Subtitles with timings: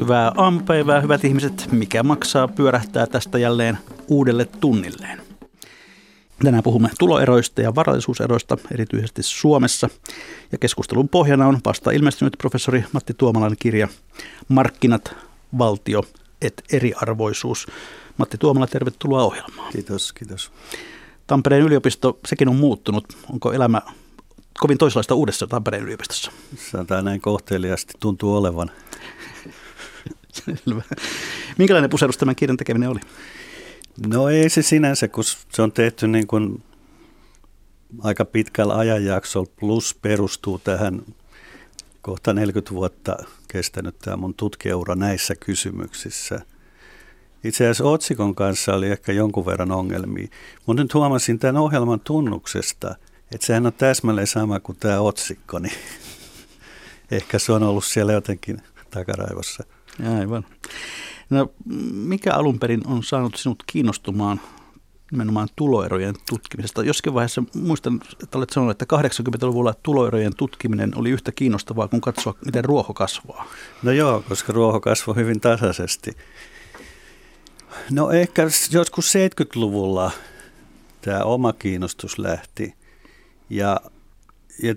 [0.00, 1.68] Hyvää aamupäivää, hyvät ihmiset.
[1.72, 5.22] Mikä maksaa pyörähtää tästä jälleen uudelle tunnilleen.
[6.44, 9.88] Tänään puhumme tuloeroista ja varallisuuseroista, erityisesti Suomessa.
[10.52, 13.88] Ja keskustelun pohjana on vasta ilmestynyt professori Matti Tuomalan kirja
[14.48, 15.14] Markkinat,
[15.58, 16.02] valtio
[16.42, 17.66] et eriarvoisuus.
[18.16, 19.72] Matti Tuomala, tervetuloa ohjelmaan.
[19.72, 20.52] Kiitos, kiitos.
[21.26, 23.04] Tampereen yliopisto, sekin on muuttunut.
[23.32, 23.82] Onko elämä
[24.58, 26.32] kovin toisenlaista uudessa Tampereen yliopistossa?
[26.70, 28.70] Sanotaan näin kohteliasti, tuntuu olevan.
[30.44, 30.82] Selvä.
[31.58, 33.00] Minkälainen puserus tämän kirjan tekeminen oli?
[34.06, 36.62] No ei se sinänsä, kun se on tehty niin kuin
[38.02, 41.02] aika pitkällä ajanjaksolla, plus perustuu tähän
[42.02, 43.16] kohta 40 vuotta
[43.48, 46.40] kestänyt tämä mun tutkijaura näissä kysymyksissä.
[47.44, 50.28] Itse asiassa otsikon kanssa oli ehkä jonkun verran ongelmia,
[50.66, 52.94] mutta nyt huomasin tämän ohjelman tunnuksesta,
[53.32, 55.74] että sehän on täsmälleen sama kuin tämä otsikko, niin
[57.10, 59.64] ehkä se on ollut siellä jotenkin takaraivossa.
[60.18, 60.44] Aivan.
[61.30, 61.52] No,
[61.92, 64.40] mikä alun perin on saanut sinut kiinnostumaan
[65.10, 66.84] nimenomaan tuloerojen tutkimisesta?
[66.84, 72.34] Joskin vaiheessa muistan, että olet sanonut, että 80-luvulla tuloerojen tutkiminen oli yhtä kiinnostavaa kuin katsoa,
[72.44, 73.46] miten ruoho kasvaa.
[73.82, 76.10] No joo, koska ruoho kasvoi hyvin tasaisesti.
[77.90, 80.10] No ehkä joskus 70-luvulla
[81.00, 82.74] tämä oma kiinnostus lähti.
[83.50, 83.80] Ja,
[84.62, 84.74] ja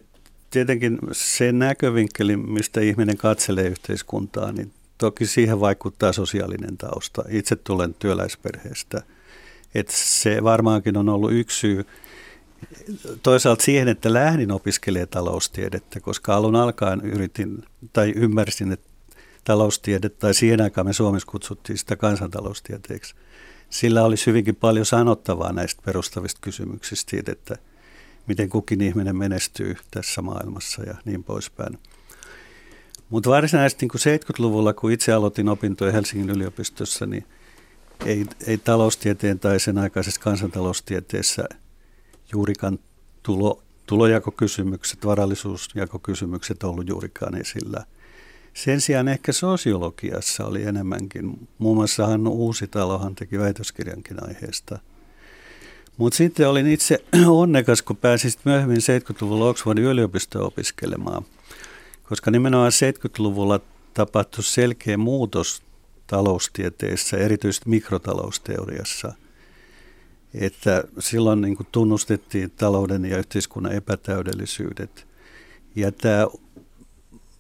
[0.50, 7.24] tietenkin se näkövinkkeli, mistä ihminen katselee yhteiskuntaa, niin toki siihen vaikuttaa sosiaalinen tausta.
[7.30, 9.02] Itse tulen työläisperheestä.
[9.76, 11.86] Et se varmaankin on ollut yksi syy
[13.24, 18.90] toisaalta siihen, että lähdin opiskelemaan taloustiedettä, koska alun alkaen yritin tai ymmärsin, että
[19.44, 23.16] taloustiede, tai siihen aikaan me Suomessa kutsuttiin sitä kansantaloustieteeksi.
[23.70, 27.56] Sillä olisi hyvinkin paljon sanottavaa näistä perustavista kysymyksistä, että
[28.28, 31.78] miten kukin ihminen menestyy tässä maailmassa ja niin poispäin.
[33.12, 37.26] Mutta varsinaisesti niin 70-luvulla, kun itse aloitin opintoja Helsingin yliopistossa, niin
[38.06, 41.44] ei, ei taloustieteen tai sen aikaisessa kansantaloustieteessä
[42.32, 42.80] juurikaan
[43.24, 47.86] tulo, tulojakokysymykset, varallisuusjakokysymykset ollut juurikaan esillä.
[48.54, 51.48] Sen sijaan ehkä sosiologiassa oli enemmänkin.
[51.58, 54.80] Muun muassa Hannu Uusitalohan teki väitöskirjankin aiheesta.
[55.98, 61.26] Mutta sitten olin itse onnekas, kun pääsin myöhemmin 70-luvulla Oxfordin yliopistoon opiskelemaan–
[62.12, 63.60] koska nimenomaan 70-luvulla
[63.94, 65.62] tapahtui selkeä muutos
[66.08, 69.14] taloustieteessä, erityisesti mikrotalousteoriassa.
[70.34, 75.08] Että silloin niin kuin tunnustettiin talouden ja yhteiskunnan epätäydellisyydet.
[75.76, 76.28] Ja tämä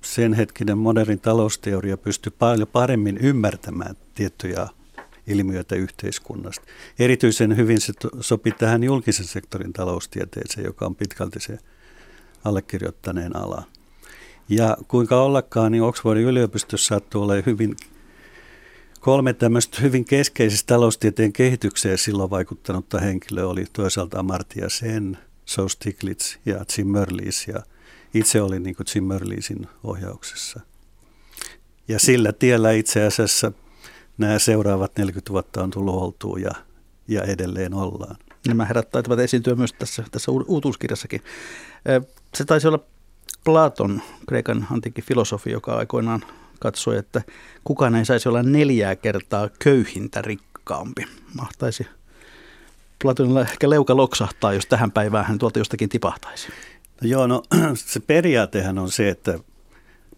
[0.02, 4.68] sen hetkinen modernin talousteoria pystyi paljon paremmin ymmärtämään tiettyjä
[5.28, 6.66] ilmiöitä yhteiskunnasta.
[7.00, 11.58] Erityisen hyvin se sopi tähän julkisen sektorin taloustieteeseen, joka on pitkälti se
[12.44, 13.64] allekirjoittaneen ala.
[14.52, 17.76] Ja kuinka ollakaan, niin Oxfordin yliopistossa sattuu hyvin
[19.00, 26.38] kolme tämmöistä hyvin keskeisistä taloustieteen kehitykseen silloin vaikuttanutta henkilöä oli toisaalta Amartya Sen, So Stiglitz
[26.46, 27.64] ja Jim Merlis ja
[28.14, 30.60] itse olin niin Jim Merlisin ohjauksessa.
[31.88, 33.52] Ja sillä tiellä itse asiassa
[34.18, 36.52] nämä seuraavat 40 vuotta on tullut oltua ja,
[37.08, 38.16] ja edelleen ollaan.
[38.48, 41.22] Nämä herrat taitavat esiintyä myös tässä, tässä uutuuskirjassakin.
[42.36, 42.80] Se taisi olla
[43.44, 46.22] Platon, Kreikan antiikin filosofi, joka aikoinaan
[46.60, 47.22] katsoi, että
[47.64, 51.06] kukaan ei saisi olla neljää kertaa köyhintä rikkaampi.
[51.34, 51.88] Mahtaisi
[53.02, 56.48] Platonilla ehkä leuka loksahtaa, jos tähän päivään hän tuolta jostakin tipahtaisi.
[57.02, 57.44] No joo, no
[57.76, 59.40] se periaatehan on se, että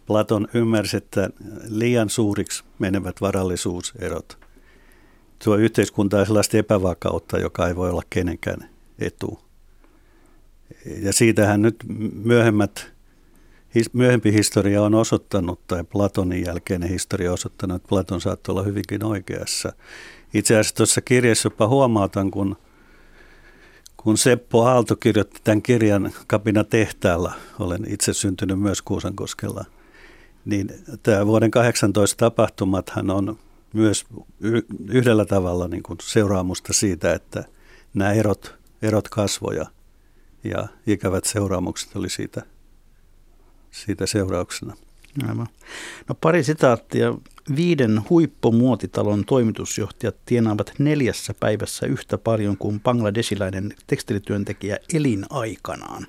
[0.05, 1.29] Platon ymmärsi, että
[1.69, 4.37] liian suuriksi menevät varallisuuserot
[5.43, 9.39] tuo yhteiskuntaa sellaista epävakautta, joka ei voi olla kenenkään etu.
[11.01, 11.75] Ja siitähän nyt
[12.23, 12.92] myöhemmät
[13.93, 19.05] myöhempi historia on osoittanut, tai Platonin jälkeinen historia on osoittanut, että Platon saattoi olla hyvinkin
[19.05, 19.73] oikeassa.
[20.33, 22.57] Itse asiassa tuossa kirjassa jopa huomautan, kun,
[23.97, 29.65] kun Seppo Aalto kirjoitti tämän kirjan Kapina tehtaalla, olen itse syntynyt myös Kuusankoskella,
[30.45, 30.69] niin
[31.03, 33.39] tämä vuoden 18 tapahtumathan on
[33.73, 34.05] myös
[34.89, 37.43] yhdellä tavalla niin kuin seuraamusta siitä, että
[37.93, 39.65] nämä erot, erot kasvoja
[40.43, 42.52] ja ikävät seuraamukset oli siitä
[43.73, 44.73] siitä seurauksena.
[45.29, 45.47] Aivan.
[46.09, 47.13] No pari sitaattia.
[47.55, 56.07] Viiden huippumuotitalon toimitusjohtajat tienaavat neljässä päivässä yhtä paljon kuin bangladesilainen tekstilityöntekijä elinaikanaan.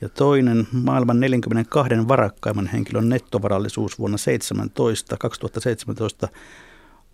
[0.00, 6.28] Ja toinen maailman 42 varakkaimman henkilön nettovarallisuus vuonna 17, 2017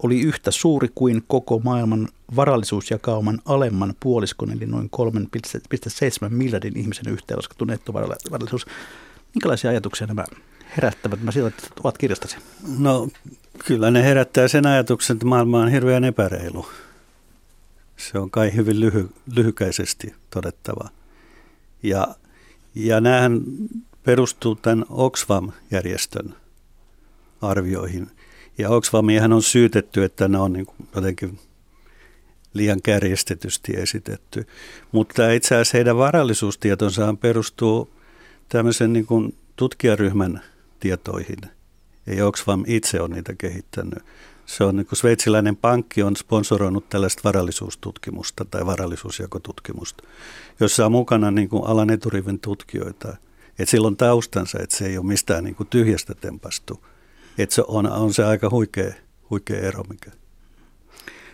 [0.03, 7.65] oli yhtä suuri kuin koko maailman varallisuusjakauman alemman puoliskon, eli noin 3,7 miljardin ihmisen yhteenlaskettu
[7.65, 8.67] nettovarallisuus.
[9.37, 10.25] Minkälaisia ajatuksia nämä
[10.77, 12.37] herättävät nämä sijoitat ovat kirjastasi?
[12.79, 13.09] No
[13.67, 16.67] kyllä ne herättää sen ajatuksen, että maailma on hirveän epäreilu.
[17.97, 20.89] Se on kai hyvin lyhy, lyhykäisesti todettava.
[21.83, 22.15] Ja,
[22.75, 23.41] ja näähän
[24.05, 26.35] perustuu tämän Oxfam-järjestön
[27.43, 28.11] arvioihin.
[28.59, 31.39] Ja Oxfamiahan on syytetty, että ne on niin kuin jotenkin
[32.53, 34.47] liian kärjestetysti esitetty.
[34.93, 37.96] Mutta itse asiassa heidän varallisuustietonsa perustuu
[38.49, 40.43] tämmöisen niin kuin tutkijaryhmän
[40.81, 41.39] tietoihin.
[42.07, 44.05] Ei Oxfam itse ole niitä kehittänyt.
[44.47, 50.05] Se on niin kuin sveitsiläinen pankki on sponsoroinut tällaista varallisuustutkimusta tai varallisuusjakotutkimusta,
[50.61, 53.17] jossa on mukana niin kuin alan eturivin tutkijoita.
[53.59, 56.85] Et sillä on taustansa, että se ei ole mistään niin kuin tyhjästä tempastu.
[57.39, 58.93] Et se on, on se aika huikea,
[59.31, 60.11] huikea ero, mikä.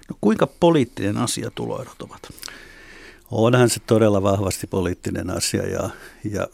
[0.09, 2.23] No kuinka poliittinen asia tuloerot ovat?
[3.31, 5.91] Onhan se todella vahvasti poliittinen asia ja,
[6.25, 6.47] ja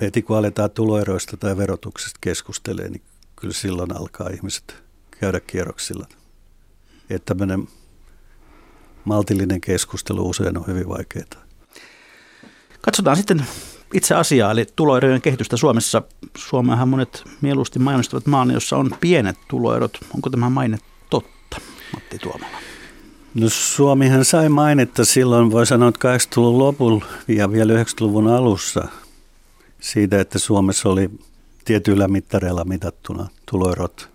[0.00, 3.02] heti kun aletaan tuloeroista tai verotuksesta keskustelemaan, niin
[3.36, 4.82] kyllä silloin alkaa ihmiset
[5.20, 6.06] käydä kierroksilla.
[7.10, 7.68] Että tämmöinen
[9.04, 11.44] maltillinen keskustelu usein on hyvin vaikeaa.
[12.80, 13.46] Katsotaan sitten
[13.94, 16.02] itse asiaa, eli tuloerojen kehitystä Suomessa.
[16.36, 19.98] Suomehan monet mieluusti mainostavat maan, jossa on pienet tuloerot.
[20.14, 20.78] Onko tämä maine
[21.10, 21.60] totta,
[21.94, 22.56] Matti Tuomala?
[23.34, 28.88] No Suomihan sai mainetta silloin, voi sanoa, että 80-luvun lopulla ja vielä 90-luvun alussa
[29.84, 31.10] siitä, että Suomessa oli
[31.64, 34.10] tietyillä mittareilla mitattuna tuloerot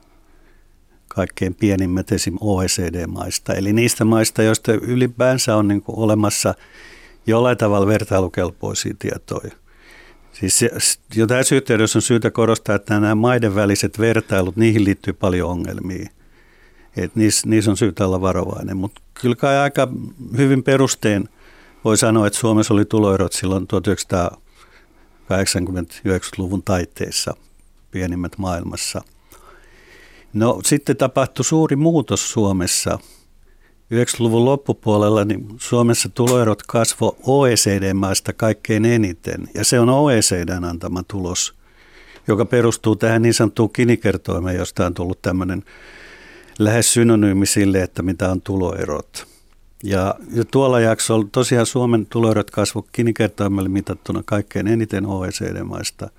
[1.08, 2.38] kaikkein pienimmät esim.
[2.42, 3.54] OECD-maista.
[3.54, 6.54] Eli niistä maista, joista ylipäänsä on niin olemassa
[7.28, 9.52] jollain tavalla vertailukelpoisia tietoja.
[10.34, 10.66] Siis
[11.16, 16.10] jo tässä yhteydessä on syytä korostaa, että nämä maiden väliset vertailut, niihin liittyy paljon ongelmia.
[16.98, 19.88] Et niissä, niissä on syytä olla varovainen, mutta kyllä kai aika
[20.38, 21.30] hyvin perustein
[21.86, 23.68] voi sanoa, että Suomessa oli tuloerot silloin
[25.30, 27.36] 1980-90-luvun taitteessa
[27.92, 29.02] pienimmät maailmassa.
[30.34, 33.00] No sitten tapahtui suuri muutos Suomessa.
[33.94, 41.56] 90-luvun loppupuolella niin Suomessa tuloerot kasvo OECD-maista kaikkein eniten, ja se on OECDn antama tulos,
[42.28, 45.64] joka perustuu tähän niin sanottuun kinikertoimeen, josta on tullut tämmöinen
[46.60, 49.29] lähes synonyymi sille, että mitä on tuloerot.
[49.84, 56.10] Ja, ja tuolla jaksolla tosiaan Suomen tuloerot kasvu kinikertoimelle mitattuna kaikkein eniten OECD-maista.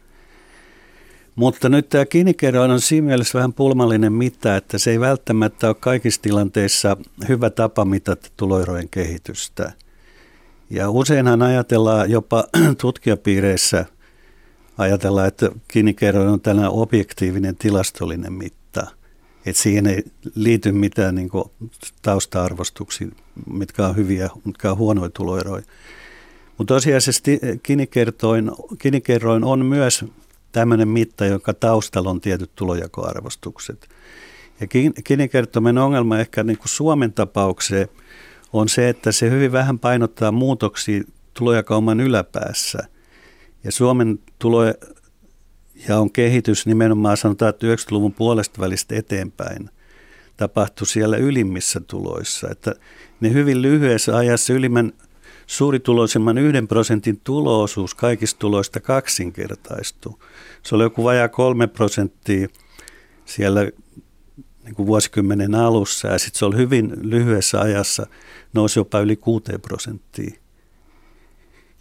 [1.37, 5.77] Mutta nyt tämä kinikerroin on siinä mielessä vähän pulmallinen mitta, että se ei välttämättä ole
[5.81, 6.97] kaikissa tilanteissa
[7.29, 9.73] hyvä tapa mitata tuloerojen kehitystä.
[10.71, 12.45] Ja useinhan ajatellaan jopa
[12.81, 13.85] tutkijapiireissä,
[14.79, 18.60] ajatellaan, että kinikerroin on tällainen objektiivinen tilastollinen mitta–
[19.47, 20.05] että siihen ei
[20.35, 21.31] liity mitään niin
[22.03, 23.09] tausta-arvostuksia,
[23.51, 25.63] mitkä on hyviä, mitkä on huonoja tuloeroja.
[26.59, 30.05] Mutta tosiasiallisesti kinikerroin, kinikerroin on myös
[30.53, 33.89] tämmöinen mitta, joka taustalla on tietyt tulojakoarvostukset.
[34.61, 34.67] Ja
[35.05, 37.89] kinikertoimen ongelma ehkä niin kuin Suomen tapaukseen
[38.53, 41.03] on se, että se hyvin vähän painottaa muutoksia
[41.35, 42.79] tulojakauman yläpäässä.
[43.65, 44.63] Ja Suomen tulo,
[45.89, 49.71] ja on kehitys nimenomaan sanotaan, että 90-luvun puolesta välistä eteenpäin
[50.37, 52.49] tapahtui siellä ylimmissä tuloissa.
[52.51, 52.75] Että
[53.21, 54.93] ne hyvin lyhyessä ajassa ylimmän
[55.47, 60.15] suurituloisemman yhden prosentin tuloosuus kaikista tuloista kaksinkertaistui.
[60.63, 62.49] Se oli joku vajaa kolme prosenttia
[63.25, 63.61] siellä
[64.65, 68.07] niin kuin vuosikymmenen alussa ja sitten se oli hyvin lyhyessä ajassa
[68.55, 70.41] nousi jopa yli 6 prosenttia.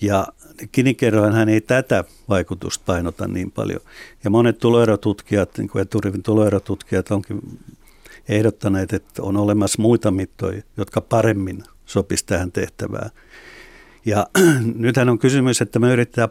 [0.01, 0.27] Ja
[0.73, 3.79] Gini-kerroinhan ei tätä vaikutusta painota niin paljon.
[4.23, 7.59] Ja monet tuloerotutkijat, niin kuin eturivin tuloerotutkijat onkin
[8.29, 13.09] ehdottaneet, että on olemassa muita mittoja, jotka paremmin sopisi tähän tehtävään.
[14.05, 14.27] Ja
[14.75, 16.29] nythän on kysymys, että me yritetään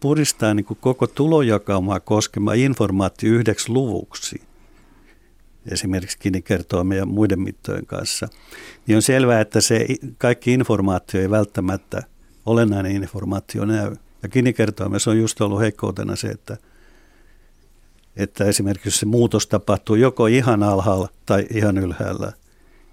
[0.00, 4.42] puristaa niin kuin koko tulojakaumaa koskema informaatio yhdeksi luvuksi
[5.70, 8.28] esimerkiksi Gini-kertoimen ja muiden mittojen kanssa,
[8.86, 9.86] niin on selvää, että se
[10.18, 12.02] kaikki informaatio ei välttämättä–
[12.46, 13.96] olennainen informaatio näy.
[14.22, 16.56] Ja Gini-kertoimessa on just ollut heikkoutena se, että,
[18.16, 22.32] että esimerkiksi se muutos tapahtuu joko ihan alhaalla tai ihan ylhäällä,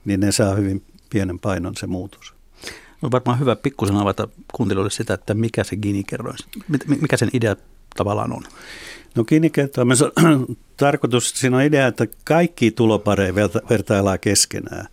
[0.05, 2.33] niin ne saa hyvin pienen painon se muutos.
[3.01, 6.37] On varmaan hyvä pikkusen avata kuuntelijoille sitä, että mikä se Gini-kerroin,
[7.01, 7.55] mikä sen idea
[7.95, 8.43] tavallaan on?
[9.15, 10.45] No Gini-kertoimessa on
[10.77, 13.35] tarkoitus, siinä on idea, että kaikki tulopareja
[13.69, 14.87] vertaillaan keskenään.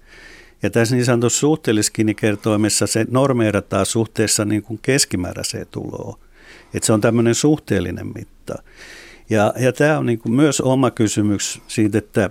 [0.63, 6.19] Ja tässä niin sanotussa suhteellisessa Gini-kertoimessa se normeerataan suhteessa niin kuin keskimääräiseen tuloon.
[6.75, 8.63] Että se on tämmöinen suhteellinen mitta.
[9.31, 12.31] Ja, ja tämä on niin kuin myös oma kysymys siitä, että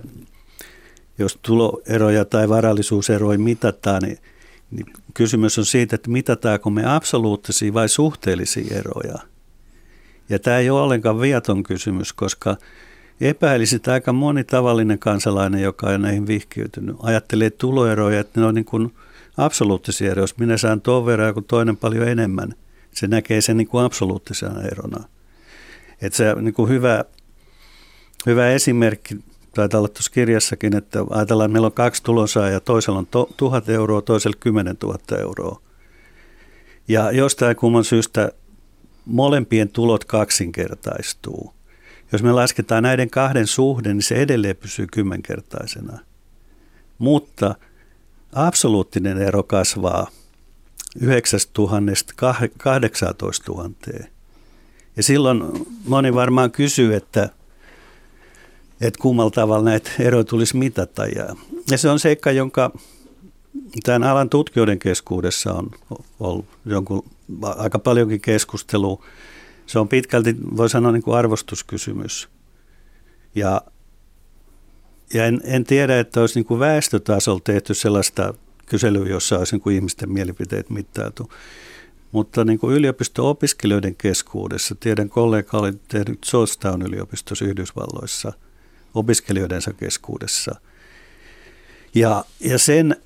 [1.18, 4.18] jos tuloeroja tai varallisuuseroja mitataan, niin,
[4.70, 9.18] niin kysymys on siitä, että mitataanko me absoluuttisia vai suhteellisia eroja.
[10.28, 12.56] Ja tämä ei ole ollenkaan viaton kysymys, koska
[13.20, 18.54] epäilisi, että aika moni tavallinen kansalainen, joka on näihin vihkiytynyt, ajattelee tuloeroja, että ne on
[18.54, 18.94] niin kuin
[19.36, 20.22] absoluuttisia eroja.
[20.22, 22.54] Jos minä saan tuon verran kuin toinen paljon enemmän,
[22.92, 25.04] se näkee sen niin kuin absoluuttisena erona.
[26.02, 27.04] Että se niin kuin hyvä,
[28.26, 29.16] hyvä esimerkki
[29.54, 33.68] taitaa olla tuossa kirjassakin, että ajatellaan, että meillä on kaksi tulonsaajaa, toisella on to, tuhat
[33.68, 35.60] euroa, toisella kymmenen tuhatta euroa.
[36.88, 38.32] Ja jostain kumman syystä
[39.04, 41.54] molempien tulot kaksinkertaistuu.
[42.12, 45.98] Jos me lasketaan näiden kahden suhde, niin se edelleen pysyy kymmenkertaisena.
[46.98, 47.54] Mutta
[48.32, 50.10] absoluuttinen ero kasvaa
[51.00, 51.80] 9 000
[52.58, 53.70] 18 000.
[54.96, 55.42] Ja silloin
[55.84, 57.28] moni varmaan kysyy, että,
[58.80, 61.06] että kummalla tavalla näitä eroja tulisi mitata.
[61.06, 61.36] Ja,
[61.70, 62.70] ja se on seikka, jonka
[63.84, 65.70] tämän alan tutkijoiden keskuudessa on
[66.20, 67.04] ollut jonkun,
[67.42, 69.04] aika paljonkin keskustelua.
[69.70, 72.28] Se on pitkälti, voi sanoa, niin kuin arvostuskysymys.
[73.34, 73.60] Ja,
[75.14, 78.34] ja en, en tiedä, että olisi niin kuin väestötasolla tehty sellaista
[78.66, 81.32] kyselyä, jossa olisi niin kuin ihmisten mielipiteet mittailtu.
[82.12, 88.32] Mutta niin kuin yliopisto-opiskelijoiden keskuudessa, tiedän kollega oli tehnyt Georgetown yliopistossa Yhdysvalloissa
[88.94, 90.60] opiskelijoidensa keskuudessa.
[91.94, 92.96] Ja, ja sen,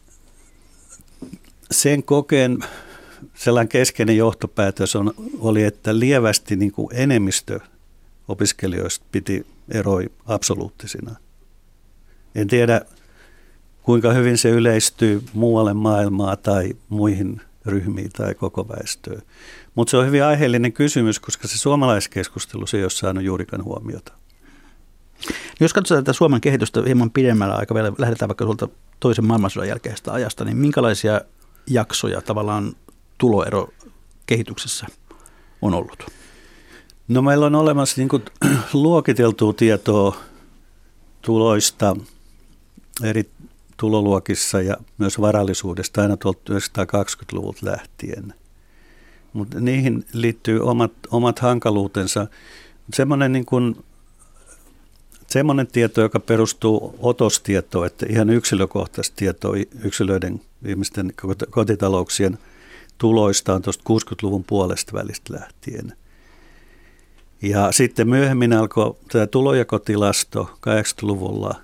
[1.70, 2.58] sen kokeen
[3.34, 7.60] sellainen keskeinen johtopäätös on, oli, että lievästi niin kuin enemmistö
[8.28, 11.16] opiskelijoista piti eroi absoluuttisina.
[12.34, 12.80] En tiedä,
[13.82, 19.22] kuinka hyvin se yleistyy muualle maailmaa tai muihin ryhmiin tai koko väestöön.
[19.74, 24.12] Mutta se on hyvin aiheellinen kysymys, koska se suomalaiskeskustelu se ei ole saanut juurikaan huomiota.
[25.60, 28.68] Jos katsotaan tätä Suomen kehitystä hieman pidemmällä aikavälillä, lähdetään vaikka tuolta
[29.00, 31.20] toisen maailmansodan jälkeisestä ajasta, niin minkälaisia
[31.66, 32.76] jaksoja tavallaan
[33.24, 33.68] tuloero
[34.26, 34.86] kehityksessä
[35.62, 36.06] on ollut?
[37.08, 38.22] No meillä on olemassa niin kuin,
[38.72, 40.16] luokiteltua tietoa
[41.22, 41.96] tuloista
[43.02, 43.30] eri
[43.76, 48.34] tuloluokissa ja myös varallisuudesta aina tuolta 1920-luvulta lähtien.
[49.32, 52.26] Mutta niihin liittyy omat, omat hankaluutensa.
[52.94, 53.84] Semmoinen niin kuin,
[55.26, 59.54] semmoinen tieto, joka perustuu otostietoon, että ihan yksilökohtaista tietoa
[59.84, 61.12] yksilöiden ihmisten
[61.50, 62.38] kotitalouksien
[62.98, 65.92] tuloista on tuosta 60-luvun puolesta välistä lähtien.
[67.42, 71.54] Ja sitten myöhemmin alkoi tämä tulojakotilasto 80-luvulla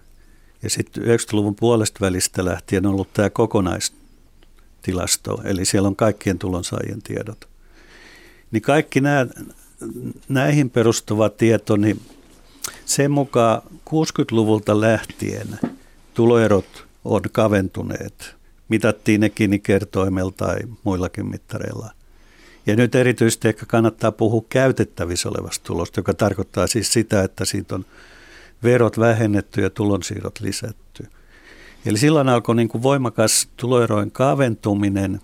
[0.63, 7.03] ja sitten 90-luvun puolesta välistä lähtien on ollut tämä kokonaistilasto, eli siellä on kaikkien tulonsaajien
[7.03, 7.49] tiedot.
[8.51, 9.27] Niin kaikki nämä,
[10.29, 12.01] näihin perustuva tieto, niin
[12.85, 15.59] sen mukaan 60-luvulta lähtien
[16.15, 18.40] tuloerot on kaventuneet.
[18.71, 21.91] Mitattiin nekin kertoimella tai muillakin mittareilla.
[22.67, 27.75] Ja nyt erityisesti ehkä kannattaa puhua käytettävissä olevasta tulosta, joka tarkoittaa siis sitä, että siitä
[27.75, 27.85] on
[28.63, 31.07] verot vähennetty ja tulonsiirrot lisätty.
[31.87, 35.21] Eli silloin alkoi niin kuin voimakas tuloerojen kaventuminen.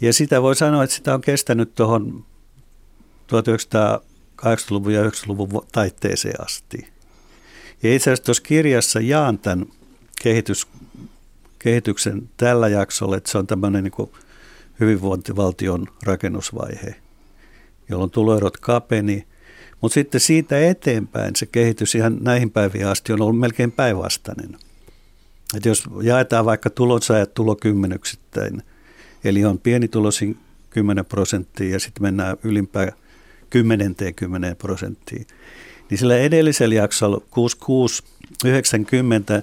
[0.00, 2.24] Ja sitä voi sanoa, että sitä on kestänyt tuohon
[3.32, 6.88] 1980-luvun ja 90-luvun taitteeseen asti.
[7.82, 9.66] Ja itse asiassa tuossa kirjassa jaan tämän
[10.22, 10.66] kehitys,
[11.62, 14.10] kehityksen tällä jaksolla, että se on tämmöinen niin
[14.80, 16.94] hyvinvointivaltion rakennusvaihe,
[17.88, 19.26] jolloin tuloerot kapeni.
[19.80, 24.56] Mutta sitten siitä eteenpäin se kehitys ihan näihin päiviin asti on ollut melkein päinvastainen.
[25.56, 28.62] Et jos jaetaan vaikka tulonsaajat tulokymmenyksittäin,
[29.24, 30.38] eli on pienituloisin
[30.70, 32.92] 10 prosenttia ja sitten mennään ylimpään
[33.50, 35.26] 10 10 prosenttiin,
[35.90, 37.20] niin sillä edellisellä jaksolla
[38.46, 39.42] 66-90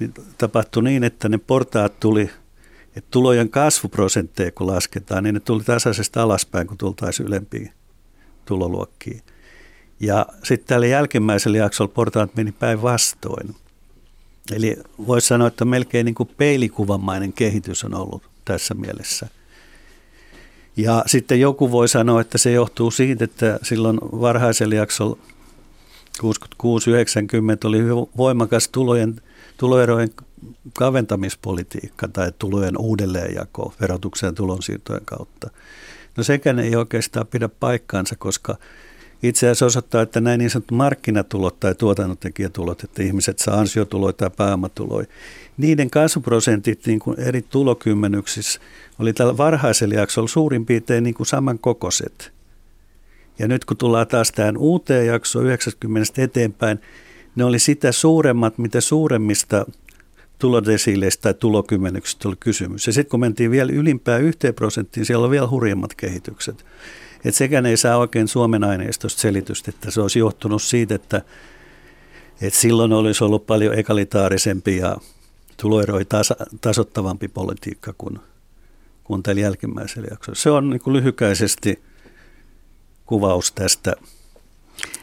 [0.00, 2.30] niin tapahtui niin, että ne portaat tuli,
[2.96, 7.72] että tulojen kasvuprosentteja kun lasketaan, niin ne tuli tasaisesti alaspäin, kun tultaisiin ylempiin
[8.44, 9.22] tuloluokkiin.
[10.00, 13.54] Ja sitten tällä jälkimmäisellä jaksolla portaat meni päinvastoin.
[14.52, 19.28] Eli voisi sanoa, että melkein niin kuin peilikuvamainen kehitys on ollut tässä mielessä.
[20.76, 25.18] Ja sitten joku voi sanoa, että se johtuu siitä, että silloin varhaisella jaksolla
[26.22, 26.26] 66-90
[27.64, 27.78] oli
[28.16, 29.20] voimakas tulojen,
[29.64, 30.10] tuloerojen
[30.72, 35.50] kaventamispolitiikka tai tulojen uudelleenjako verotuksen ja tulonsiirtojen kautta.
[36.16, 38.56] No sekään ei oikeastaan pidä paikkaansa, koska
[39.22, 44.30] itse asiassa osoittaa, että näin niin sanottu markkinatulot tai tuotannontekijätulot, että ihmiset saa ansiotuloja tai
[44.36, 45.06] pääomatuloja,
[45.56, 48.60] niiden kasvuprosentit niin kuin eri tulokymmenyksissä
[48.98, 52.32] oli tällä varhaisella jaksolla suurin piirtein niin kuin samankokoiset.
[53.38, 56.80] Ja nyt kun tullaan taas tähän uuteen jaksoon 90 eteenpäin,
[57.36, 59.66] ne oli sitä suuremmat, mitä suuremmista
[60.38, 62.86] tulodesiileistä tai tulokymmenyksistä oli kysymys.
[62.86, 66.64] Ja sitten kun mentiin vielä ylimpään yhteen prosenttiin, siellä on vielä hurjemmat kehitykset.
[67.24, 71.22] Et sekään ei saa oikein Suomen aineistosta selitystä, että se olisi johtunut siitä, että,
[72.40, 74.96] että silloin olisi ollut paljon egalitaarisempi ja
[75.56, 78.18] tuloeroi tas- tasottavampi politiikka kuin,
[79.04, 80.38] kuin tällä jälkimmäisellä jaksolla.
[80.38, 81.82] Se on niin lyhykäisesti
[83.06, 83.92] kuvaus tästä.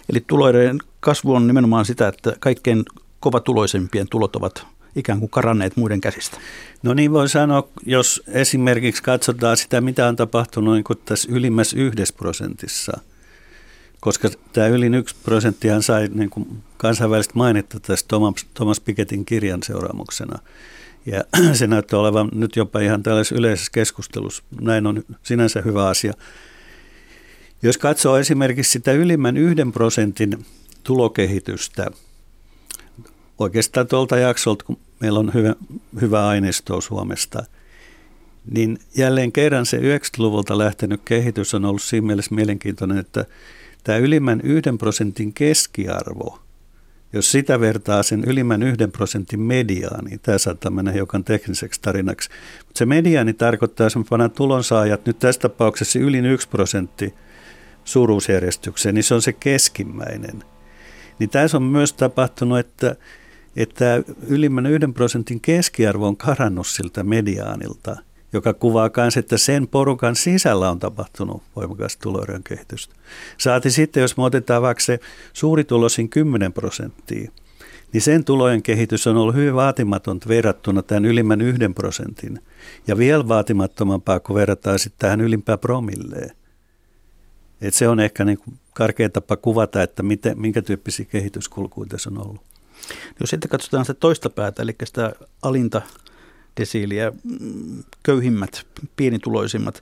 [0.09, 2.85] Eli tuloerojen kasvu on nimenomaan sitä, että kaikkein
[3.19, 6.37] kovatuloisempien tulot ovat ikään kuin karanneet muiden käsistä.
[6.83, 12.15] No niin voi sanoa, jos esimerkiksi katsotaan sitä, mitä on tapahtunut niin tässä ylimmässä yhdessä
[12.17, 12.99] prosentissa,
[13.99, 19.63] koska tämä ylin yksi prosenttihan sai niin kuin kansainvälistä mainetta tästä Thomas, Thomas Pikettin kirjan
[19.63, 20.39] seuraamuksena.
[21.05, 21.23] Ja
[21.53, 24.43] se näyttää olevan nyt jopa ihan tällaisessa yleisessä keskustelussa.
[24.61, 26.13] Näin on sinänsä hyvä asia.
[27.63, 30.45] Jos katsoo esimerkiksi sitä ylimmän yhden prosentin
[30.83, 31.87] tulokehitystä,
[33.39, 35.55] oikeastaan tuolta jaksolta, kun meillä on hyvä,
[36.01, 37.43] hyvä aineisto Suomesta,
[38.51, 43.25] niin jälleen kerran se 90-luvulta lähtenyt kehitys on ollut siinä mielessä mielenkiintoinen, että
[43.83, 46.39] tämä ylimmän yhden prosentin keskiarvo,
[47.13, 52.29] jos sitä vertaa sen ylimmän yhden prosentin mediaani, niin tämä saattaa mennä hiukan tekniseksi tarinaksi,
[52.67, 57.13] mutta se mediaani tarkoittaa, jos me tulonsaajat nyt tässä tapauksessa ylin yksi prosentti
[57.85, 60.43] suuruusjärjestykseen, niin se on se keskimmäinen.
[61.19, 62.95] Niin tässä on myös tapahtunut, että
[63.55, 67.97] että ylimmän yhden prosentin keskiarvo on karannut siltä mediaanilta,
[68.33, 72.95] joka kuvaa myös, että sen porukan sisällä on tapahtunut voimakas tuloerojen kehitystä.
[73.37, 74.99] Saati sitten, jos me otetaan vaikka se
[75.33, 77.31] suurituloisin 10 prosenttia,
[77.93, 82.39] niin sen tulojen kehitys on ollut hyvin vaatimatonta verrattuna tämän ylimmän yhden prosentin.
[82.87, 86.31] Ja vielä vaatimattomampaa, kun verrataan sitten tähän ylimpään promilleen.
[87.61, 92.09] Et se on ehkä niin kuin karkea tapa kuvata, että miten, minkä tyyppisiä kehityskulkuja tässä
[92.09, 92.41] on ollut.
[93.19, 95.81] Jos sitten katsotaan sitä toista päätä, eli sitä alinta
[96.59, 99.81] desiiliä, mm, köyhimmät, pienituloisimmat,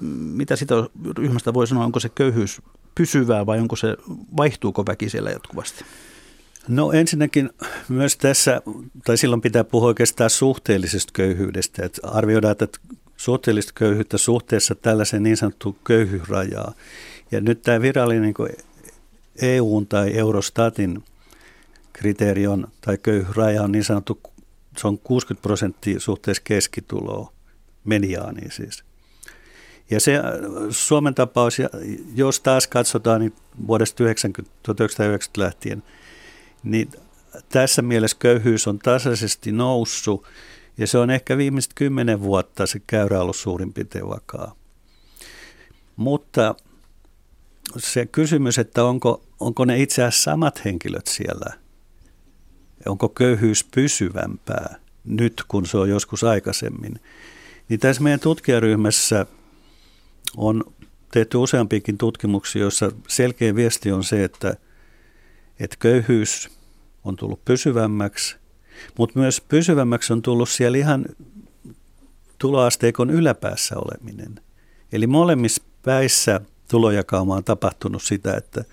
[0.00, 0.74] mm, mitä sitä
[1.18, 2.62] ryhmästä voi sanoa, onko se köyhyys
[2.94, 3.96] pysyvää vai onko se,
[4.36, 5.84] vaihtuuko väki siellä jatkuvasti?
[6.68, 7.50] No ensinnäkin
[7.88, 8.62] myös tässä,
[9.04, 12.66] tai silloin pitää puhua oikeastaan suhteellisesta köyhyydestä, että arvioidaan, että
[13.20, 16.74] suhteellista köyhyyttä suhteessa tällaiseen niin sanottuun köyhyysrajaan.
[17.30, 18.56] Ja nyt tämä virallinen niin
[19.42, 21.04] EUn tai Eurostatin
[21.92, 24.20] kriteeri on, tai köyhyysraja on niin sanottu,
[24.76, 27.32] se on 60 prosenttia suhteessa keskituloa,
[27.84, 28.84] mediaaniin siis.
[29.90, 30.20] Ja se
[30.70, 31.58] Suomen tapaus,
[32.14, 33.34] jos taas katsotaan niin
[33.66, 35.82] vuodesta 90, 1990 lähtien,
[36.62, 36.90] niin
[37.48, 40.26] tässä mielessä köyhyys on tasaisesti noussut
[40.80, 44.54] ja se on ehkä viimeiset kymmenen vuotta se käyrä ollut suurin piirtein vakaa.
[45.96, 46.54] Mutta
[47.76, 51.52] se kysymys, että onko, onko ne itse asiassa samat henkilöt siellä–
[52.86, 57.00] onko köyhyys pysyvämpää nyt kuin se on joskus aikaisemmin.
[57.68, 59.26] Niin tässä meidän tutkijaryhmässä
[60.36, 60.64] on
[61.12, 64.56] tehty useampikin tutkimuksia, joissa selkeä viesti on se, että,
[65.60, 66.48] että köyhyys
[67.04, 68.36] on tullut pysyvämmäksi,
[68.98, 71.06] mutta myös pysyvämmäksi on tullut siellä ihan
[72.38, 74.40] tuloasteikon yläpäässä oleminen.
[74.92, 76.40] Eli molemmissa päissä
[76.70, 78.64] tulojakauma on tapahtunut sitä, että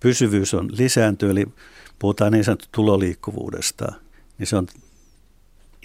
[0.00, 1.46] pysyvyys on lisääntynyt, eli
[1.98, 3.92] puhutaan niin sanottu tuloliikkuvuudesta,
[4.38, 4.66] niin se on,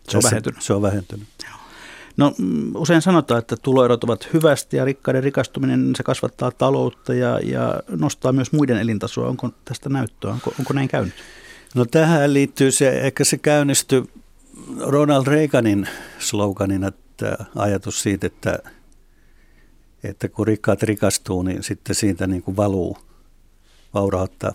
[0.10, 0.62] se on vähentynyt.
[0.62, 1.28] Se on vähentynyt.
[2.18, 2.34] No
[2.76, 8.32] usein sanotaan, että tuloerot ovat hyvästi ja rikkaiden rikastuminen se kasvattaa taloutta ja, ja nostaa
[8.32, 9.28] myös muiden elintasoa.
[9.28, 10.32] Onko tästä näyttöä?
[10.32, 11.14] Onko, onko näin käynyt?
[11.76, 14.04] No tähän liittyy se, ehkä se käynnistyi
[14.80, 15.88] Ronald Reaganin
[16.20, 18.60] sloganina tämä ajatus siitä, että,
[20.04, 22.98] että kun rikkaat rikastuu, niin sitten siitä niin kuin valuu
[23.94, 24.54] vaurautta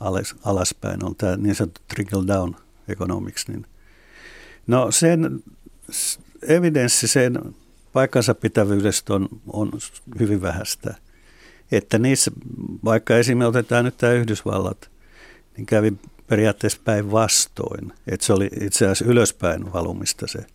[0.00, 2.56] alas, alaspäin on tämä niin sanottu trickle down
[2.88, 3.48] economics.
[3.48, 3.66] Niin.
[4.66, 5.42] No sen
[6.42, 7.54] evidenssi sen
[7.92, 9.72] paikkansa pitävyydestä on, on
[10.18, 10.94] hyvin vähäistä.
[11.72, 12.30] Että niissä,
[12.84, 14.90] vaikka esimerkiksi otetaan nyt tämä Yhdysvallat,
[15.56, 15.92] niin kävi
[16.26, 17.92] periaatteessa päinvastoin.
[18.06, 20.46] Että se oli itse asiassa ylöspäin valumista se,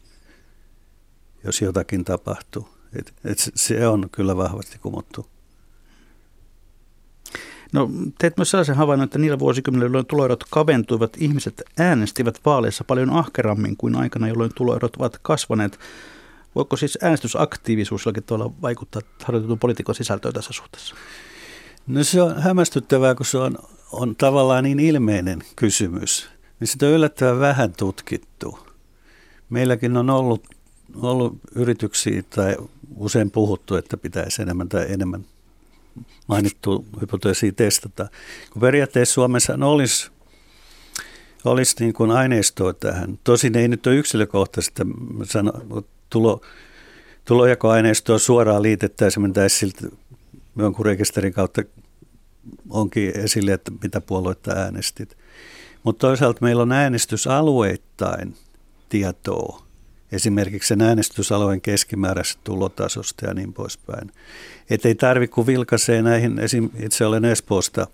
[1.43, 2.69] jos jotakin tapahtuu.
[2.99, 5.25] Et, et se on kyllä vahvasti kumottu.
[7.73, 13.09] No teet myös sellaisen havainnon, että niillä vuosikymmenillä, jolloin tuloerot kaventuivat, ihmiset äänestivät vaaleissa paljon
[13.09, 15.79] ahkerammin kuin aikana, jolloin tuloerot ovat kasvaneet.
[16.55, 20.95] Voiko siis äänestysaktiivisuus jollakin tavalla vaikuttaa harjoitetun poliitikon sisältöön tässä suhteessa?
[21.87, 23.57] No se on hämmästyttävää, kun se on,
[23.91, 26.29] on tavallaan niin ilmeinen kysymys.
[26.59, 28.59] Niin sitä on yllättävän vähän tutkittu.
[29.49, 30.43] Meilläkin on ollut,
[31.01, 32.55] ollut yrityksiä tai
[32.95, 35.25] usein puhuttu, että pitäisi enemmän tai enemmän
[36.27, 38.07] mainittu hypoteesia testata.
[38.53, 40.11] Kun periaatteessa Suomessa olisi,
[41.45, 43.19] olisi niin kuin aineistoa tähän.
[43.23, 44.81] Tosin ei nyt ole yksilökohtaisesti,
[45.23, 45.51] sano,
[46.09, 46.41] tulo,
[47.25, 49.95] tulojakoaineistoa suoraan liitettäisiin, mentäisiin siltä
[50.55, 51.61] jonkun rekisterin kautta
[52.69, 55.17] onkin esille, että mitä puoluetta äänestit.
[55.83, 58.35] Mutta toisaalta meillä on äänestysalueittain
[58.89, 59.63] tietoa,
[60.11, 64.11] esimerkiksi sen äänestysalueen keskimääräisestä tulotasosta ja niin poispäin.
[64.69, 66.69] Että ei tarvitse, kun vilkaisee näihin, esim.
[66.79, 67.87] itse olen Espoosta,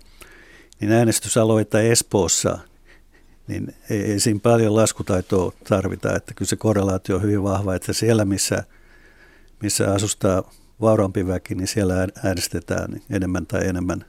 [0.80, 2.58] niin äänestysalueita Espoossa,
[3.48, 7.92] niin ei, ei siinä paljon laskutaitoa tarvita, että kyllä se korrelaatio on hyvin vahva, että
[7.92, 8.64] siellä missä,
[9.62, 14.04] missä asustaa vauraampi väki, niin siellä äänestetään enemmän tai enemmän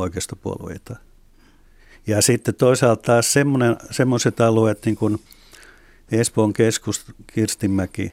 [0.00, 0.96] oikeistopuolueita.
[2.06, 3.32] Ja sitten toisaalta taas
[3.90, 5.20] semmoiset alueet, niin kuin
[6.12, 8.12] Espoon keskus, Kirstinmäki,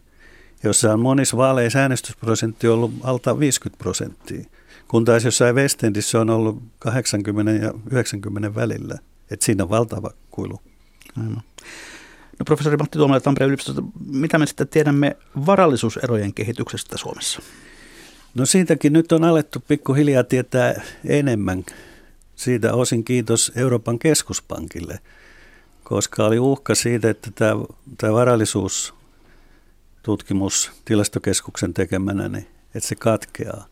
[0.64, 4.44] jossa on monissa vaaleissa äänestysprosentti ollut alta 50 prosenttia,
[4.88, 8.98] kun taas jossain Westendissä on ollut 80 ja 90 välillä.
[9.32, 10.62] Että siinä on valtava kuilu.
[11.18, 11.42] Aivan.
[12.40, 17.42] No professori Matti Tuomala Tampereen yliopistosta, mitä me sitten tiedämme varallisuuserojen kehityksestä Suomessa?
[18.38, 21.66] No siitäkin nyt on alettu pikkuhiljaa tietää enemmän.
[22.36, 25.00] Siitä osin kiitos Euroopan keskuspankille,
[25.84, 27.52] koska oli uhka siitä, että tämä,
[27.98, 33.66] tämä varallisuustutkimus tilastokeskuksen tekemänä, niin että se katkeaa.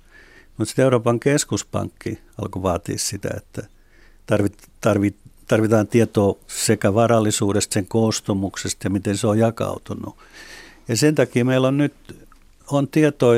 [0.58, 3.68] Mutta sitten Euroopan keskuspankki alkoi vaatia sitä, että
[4.26, 5.16] tarvit, tarvit,
[5.48, 10.16] tarvitaan tietoa sekä varallisuudesta, sen koostumuksesta ja miten se on jakautunut.
[10.88, 11.94] Ja sen takia meillä on nyt
[12.72, 13.36] on tietoa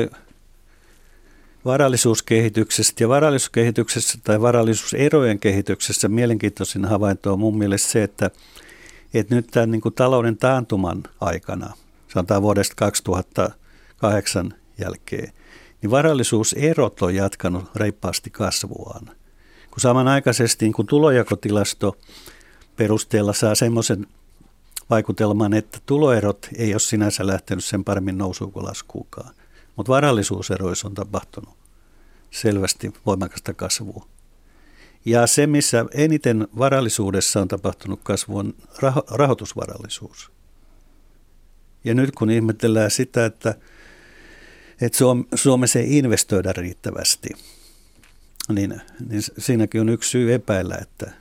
[1.64, 8.30] varallisuuskehityksestä ja varallisuuskehityksessä tai varallisuuserojen kehityksessä mielenkiintoisin havainto on mun mielestä se, että,
[9.14, 11.74] että nyt tämän niin kuin talouden taantuman aikana,
[12.08, 15.32] sanotaan vuodesta 2008 jälkeen,
[15.82, 19.06] niin varallisuuserot on jatkanut reippaasti kasvuaan.
[19.70, 21.96] Kun samanaikaisesti niin kun tulojakotilasto
[22.76, 24.06] perusteella saa semmoisen
[24.90, 29.34] vaikutelman, että tuloerot ei ole sinänsä lähtenyt sen paremmin nousuun kuin laskuukaan.
[29.78, 31.56] Mutta varallisuuseroissa on tapahtunut
[32.30, 34.08] selvästi voimakasta kasvua.
[35.04, 40.30] Ja se, missä eniten varallisuudessa on tapahtunut kasvu, on raho- rahoitusvarallisuus.
[41.84, 43.54] Ja nyt kun ihmetellään sitä, että,
[44.80, 44.98] että
[45.34, 47.28] Suomessa ei investoida riittävästi,
[48.48, 51.12] niin, niin siinäkin on yksi syy epäillä, että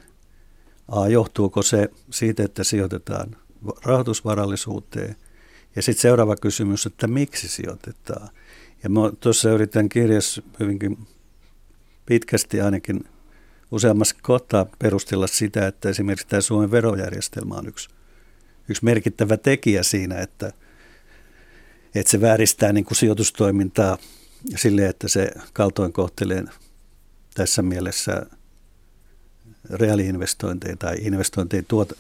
[0.88, 3.36] a, johtuuko se siitä, että sijoitetaan
[3.84, 5.16] rahoitusvarallisuuteen.
[5.76, 8.30] Ja sitten seuraava kysymys, että miksi sijoitetaan.
[8.84, 10.98] Ja mä tuossa yritän kirjassa hyvinkin
[12.06, 13.04] pitkästi ainakin
[13.72, 17.90] useammassa kohtaa perustella sitä, että esimerkiksi tämä Suomen verojärjestelmä on yksi,
[18.70, 20.54] yksi merkittävä tekijä siinä, että,
[21.96, 23.98] että se vääristää niin kuin sijoitustoimintaa
[24.56, 26.44] sille, että se kaltoin kohtelee
[27.34, 28.26] tässä mielessä
[29.70, 31.94] reaaliinvestointeja tai investointeja, tuot,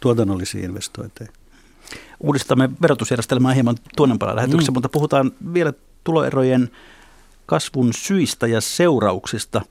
[0.00, 1.32] tuotannollisia investointeja.
[2.20, 4.74] Uudistamme verotusjärjestelmää hieman tuonnempana lähetyksessä, mm.
[4.74, 5.72] mutta puhutaan vielä
[6.04, 6.70] tuloerojen
[7.46, 9.62] kasvun syistä ja seurauksista.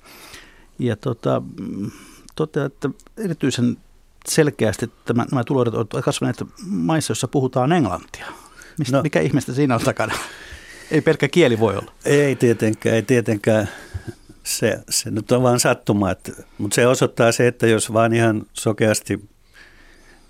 [0.79, 1.41] Ja tota,
[2.35, 3.77] toteaa, että erityisen
[4.27, 8.25] selkeästi tämä, nämä tuloerot ovat kasvaneet maissa, joissa puhutaan englantia.
[8.77, 10.13] Mistä, no, mikä ihmeestä siinä on takana?
[10.91, 11.91] Ei pelkkä kieli voi olla.
[12.05, 13.69] Ei tietenkään, ei tietenkään.
[14.43, 18.45] Se, se nyt on vain sattuma, että, mutta se osoittaa se, että jos vaan ihan
[18.53, 19.29] sokeasti,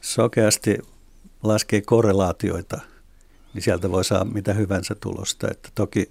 [0.02, 0.78] sokeasti
[1.44, 2.80] laskee korrelaatioita–
[3.54, 5.48] niin sieltä voi saada mitä hyvänsä tulosta.
[5.52, 6.10] Että toki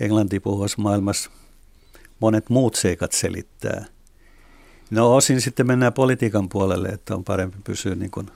[0.00, 1.30] englanti puhuvassa maailmassa
[2.20, 3.84] monet muut seikat selittää.
[4.90, 8.30] No osin sitten mennään politiikan puolelle, että on parempi pysyä, niin kuin,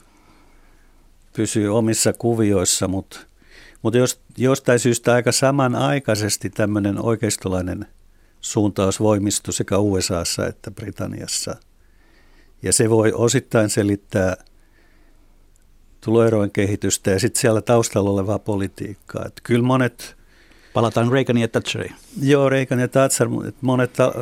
[1.33, 3.19] pysyä omissa kuvioissa, mutta,
[3.81, 7.85] mutta jos, jostain syystä aika samanaikaisesti tämmöinen oikeistolainen
[8.41, 11.55] suuntaus voimistui sekä USAssa että Britanniassa.
[12.63, 14.35] Ja se voi osittain selittää–
[16.01, 19.25] tuloerojen kehitystä ja sitten siellä taustalla olevaa politiikkaa.
[19.25, 20.15] Että kyllä monet...
[20.73, 21.95] Palataan Reaganin ja Thatcheriin.
[22.21, 23.27] Joo, Reagan ja Thatcher.
[23.61, 24.13] Monet ta-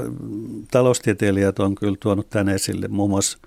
[0.72, 2.88] taloustieteilijät on kyllä tuonut tänne esille.
[2.88, 3.38] Muun muassa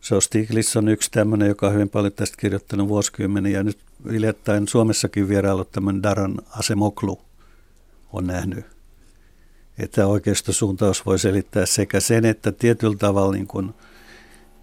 [0.00, 3.58] So Stiglitz on yksi tämmöinen, joka on hyvin paljon tästä kirjoittanut vuosikymmeniä.
[3.58, 3.78] Ja nyt
[4.12, 7.20] hiljattain Suomessakin vierailut tämmöinen Daran Asemoklu
[8.12, 8.64] on nähnyt,
[9.78, 13.70] että oikeistosuuntaus voi selittää sekä sen, että tietyllä tavalla niin kuin–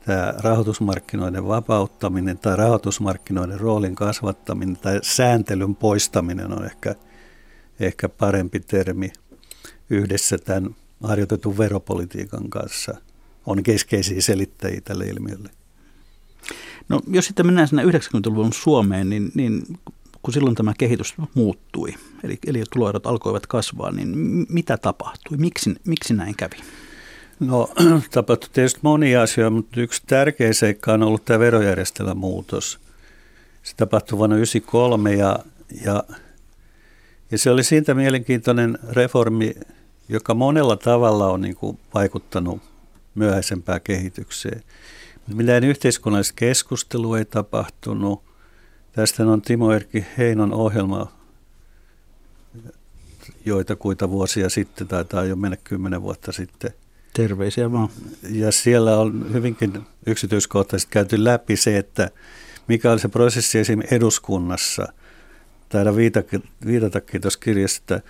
[0.05, 6.95] tämä rahoitusmarkkinoiden vapauttaminen tai rahoitusmarkkinoiden roolin kasvattaminen tai sääntelyn poistaminen on ehkä,
[7.79, 9.11] ehkä parempi termi
[9.89, 12.97] yhdessä tämän harjoitetun veropolitiikan kanssa
[13.45, 15.49] on keskeisiä selittäjiä tälle ilmiölle.
[16.89, 19.63] No jos sitten mennään sinne 90-luvun Suomeen, niin, niin
[20.21, 24.15] kun silloin tämä kehitys muuttui, eli, eli tuloerot alkoivat kasvaa, niin
[24.49, 25.37] mitä tapahtui?
[25.37, 26.55] Miksi, miksi näin kävi?
[27.45, 27.69] No
[28.11, 32.79] tapahtui tietysti monia asioita, mutta yksi tärkeä seikka on ollut tämä verojärjestelmän muutos.
[33.63, 35.39] Se tapahtui vuonna 1993 ja,
[35.85, 36.03] ja,
[37.31, 39.53] ja se oli siitä mielenkiintoinen reformi,
[40.09, 42.61] joka monella tavalla on niin kuin vaikuttanut
[43.15, 44.63] myöhäisempään kehitykseen.
[45.27, 48.23] Mitään yhteiskunnallista keskustelua ei tapahtunut.
[48.91, 51.11] Tästä on Timo Erkki Heinon ohjelma
[53.45, 56.73] joita kuita vuosia sitten, taitaa jo mennä kymmenen vuotta sitten.
[57.13, 57.89] Terveisiä vaan.
[58.29, 62.09] Ja siellä on hyvinkin yksityiskohtaisesti käyty läpi se, että
[62.67, 64.87] mikä oli se prosessi esimerkiksi eduskunnassa.
[65.69, 65.95] Täällä
[66.65, 68.01] viitatakin tuossa kirjassa, että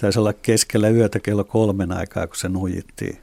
[0.00, 3.18] taisi olla keskellä yötä kello kolmen aikaa, kun se nuijittiin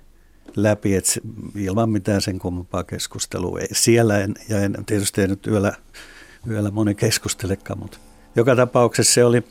[0.56, 1.12] läpi, että
[1.56, 3.60] ilman mitään sen kummempaa keskustelua.
[3.60, 5.74] Ei, siellä en, ja en tietysti ei nyt yöllä,
[6.50, 7.98] yöllä moni keskustelekaan, mutta
[8.36, 9.44] joka tapauksessa se oli,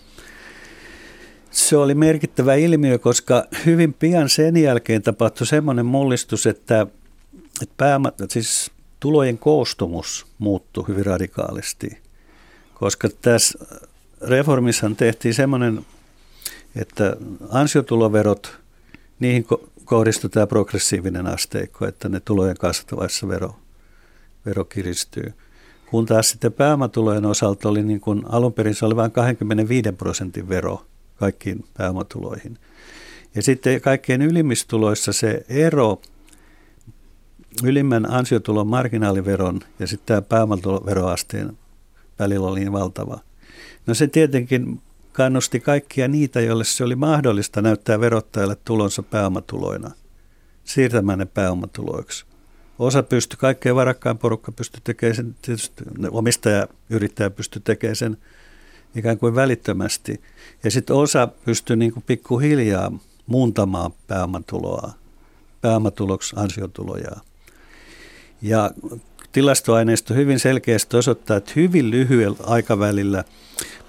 [1.59, 6.87] se oli merkittävä ilmiö, koska hyvin pian sen jälkeen tapahtui semmoinen mullistus, että,
[7.63, 11.99] että päämä, siis tulojen koostumus muuttui hyvin radikaalisti,
[12.75, 13.59] koska tässä
[14.21, 15.87] reformissa tehtiin semmoinen,
[16.77, 17.17] että
[17.51, 18.59] ansiotuloverot,
[19.21, 19.47] niihin
[19.85, 23.57] kohdistuu tämä progressiivinen asteikko, että ne tulojen kasvavaissa vero,
[24.47, 25.35] vero kiristyy.
[25.91, 30.49] Kun taas sitten pääomatulojen osalta oli niin kuin alun perin se oli vain 25 prosentin
[30.49, 30.85] vero
[31.19, 32.59] kaikkiin pääomatuloihin.
[33.35, 36.01] Ja sitten kaikkein ylimmistuloissa se ero
[37.65, 41.59] ylimmän ansiotulon marginaaliveron ja sitten tämä pääomatuloveroasteen
[42.19, 43.21] välillä oli niin valtava.
[43.87, 44.81] No se tietenkin
[45.13, 49.91] kannusti kaikkia niitä, joille se oli mahdollista näyttää verottajalle tulonsa pääomatuloina,
[50.65, 52.25] siirtämään ne pääomatuloiksi.
[52.79, 58.17] Osa pystyi, kaikkein varakkain porukka pystyi tekemään sen, tietysti omistaja, yrittäjä pystyi tekemään sen
[58.97, 60.21] ikään kuin välittömästi.
[60.65, 62.93] Ja sitten osa pystyi niin kuin pikkuhiljaa
[63.27, 64.93] muuntamaan pääomatuloa,
[65.61, 67.11] pääomatuloksi ansiotuloja.
[68.43, 68.71] Ja
[69.33, 73.25] tilastoaineisto hyvin selkeästi osoittaa, että hyvin lyhyellä aikavälillä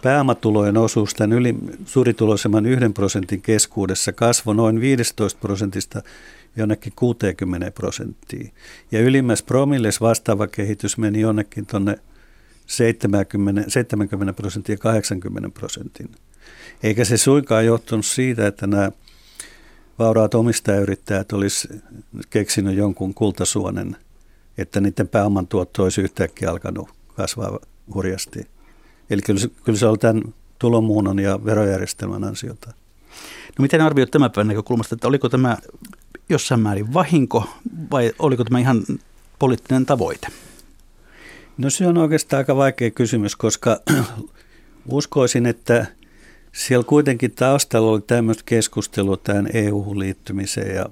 [0.02, 6.02] pääomatulojen osuus tämän yli, suurituloisemman yhden prosentin keskuudessa kasvoi noin 15 prosentista
[6.56, 8.52] jonnekin 60 prosenttiin.
[8.92, 12.00] Ja ylimmässä promilles vastaava kehitys meni jonnekin tuonne
[12.70, 16.12] 70, 70 prosenttia ja 80 prosentin.
[16.84, 18.92] Eikä se suinkaan johtunut siitä, että nämä
[20.00, 21.68] vauraat omistajayrittäjät olisi
[22.30, 23.98] keksinyt jonkun kultasuonen,
[24.58, 27.60] että niiden pääoman tuotto olisi yhtäkkiä alkanut kasvaa
[27.94, 28.48] hurjasti.
[29.10, 30.24] Eli kyllä, kyllä se on tämän
[30.60, 32.74] tulomuunnon ja verojärjestelmän ansiota.
[33.58, 35.58] No miten arvioit tämän päivän näkökulmasta, että oliko tämä
[36.30, 37.50] jossain määrin vahinko
[37.92, 38.84] vai oliko tämä ihan
[39.40, 40.28] poliittinen tavoite?
[41.60, 43.80] No se on oikeastaan aika vaikea kysymys, koska
[44.92, 45.86] uskoisin, että
[46.52, 50.86] siellä kuitenkin taustalla oli tämmöistä keskustelua tähän EU-liittymiseen ja,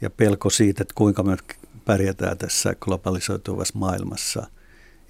[0.00, 1.36] ja pelko siitä, että kuinka me
[1.84, 4.46] pärjätään tässä globalisoituvassa maailmassa.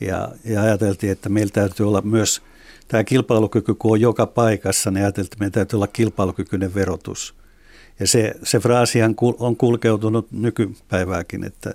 [0.00, 2.42] Ja, ja ajateltiin, että meillä täytyy olla myös
[2.88, 7.34] tämä kilpailukyky, kun on joka paikassa, niin ajateltiin, että meillä täytyy olla kilpailukykyinen verotus.
[8.00, 11.74] Ja se, se fraasihan on kulkeutunut nykypäivääkin, että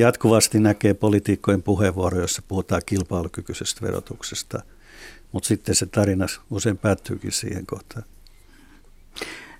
[0.00, 4.62] jatkuvasti näkee poliitikkojen puheenvuoroja, joissa puhutaan kilpailukykyisestä verotuksesta,
[5.32, 8.04] mutta sitten se tarina usein päättyykin siihen kohtaan.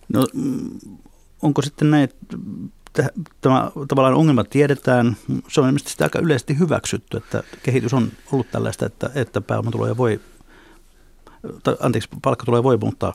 [0.08, 0.26] No
[1.42, 5.16] onko sitten näin, että tämä tavallaan ongelma tiedetään,
[5.48, 9.96] se on ilmeisesti sitä aika yleisesti hyväksytty, että kehitys on ollut tällaista, että, että pääomatuloja
[9.96, 10.20] voi,
[11.62, 13.14] tai, anteeksi, palkkatuloja voi muuttaa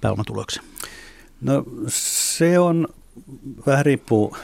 [0.00, 0.60] pääomatuloiksi.
[1.40, 2.88] No se on,
[3.66, 4.36] vähän riippuu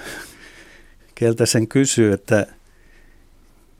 [1.22, 2.46] keltä sen kysyy, että,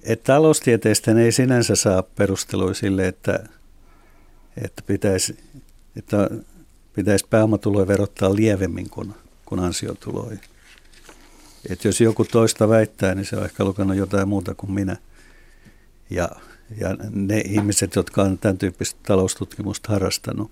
[0.02, 3.48] että taloustieteistä ei sinänsä saa perustelua sille, että,
[4.64, 5.38] että pitäisi,
[5.96, 6.31] että
[6.94, 9.14] pitäisi pääomatuloja verottaa lievemmin kuin,
[9.46, 10.38] kuin ansiotuloja.
[11.70, 14.96] Että jos joku toista väittää, niin se on ehkä lukenut jotain muuta kuin minä.
[16.11, 16.28] Ja,
[16.81, 20.50] ja ne ihmiset, jotka on tämän tyyppistä taloustutkimusta harrastanut.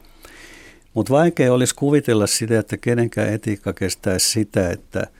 [0.94, 5.06] Mutta vaikea olisi kuvitella sitä, että kenenkään etiikka kestäisi sitä, että–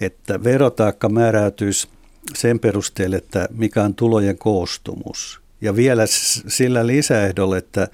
[0.00, 1.88] että verotaakka määräytyisi
[2.34, 5.40] sen perusteella, että mikä on tulojen koostumus.
[5.60, 6.02] Ja vielä
[6.46, 7.88] sillä lisäehdolla, että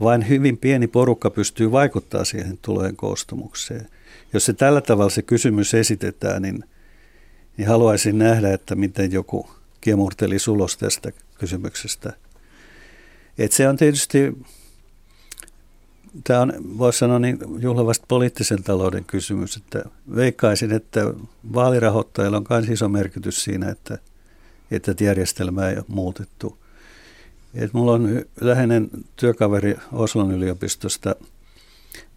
[0.00, 3.88] vain hyvin pieni porukka pystyy vaikuttaa siihen tulojen koostumukseen.
[4.32, 6.64] Jos se tällä tavalla se kysymys esitetään, niin,
[7.56, 12.12] niin haluaisin nähdä, että miten joku kiemurteli sulos tästä kysymyksestä.
[13.38, 14.32] Et se on tietysti
[16.24, 19.84] tämä on, voisi sanoa niin juhlavasti poliittisen talouden kysymys, että
[20.16, 21.14] veikkaisin, että
[21.54, 23.98] vaalirahoittajilla on myös iso merkitys siinä, että,
[24.70, 26.58] että järjestelmää ei ole muutettu.
[27.54, 31.14] Et mulla on läheinen työkaveri Oslon yliopistosta,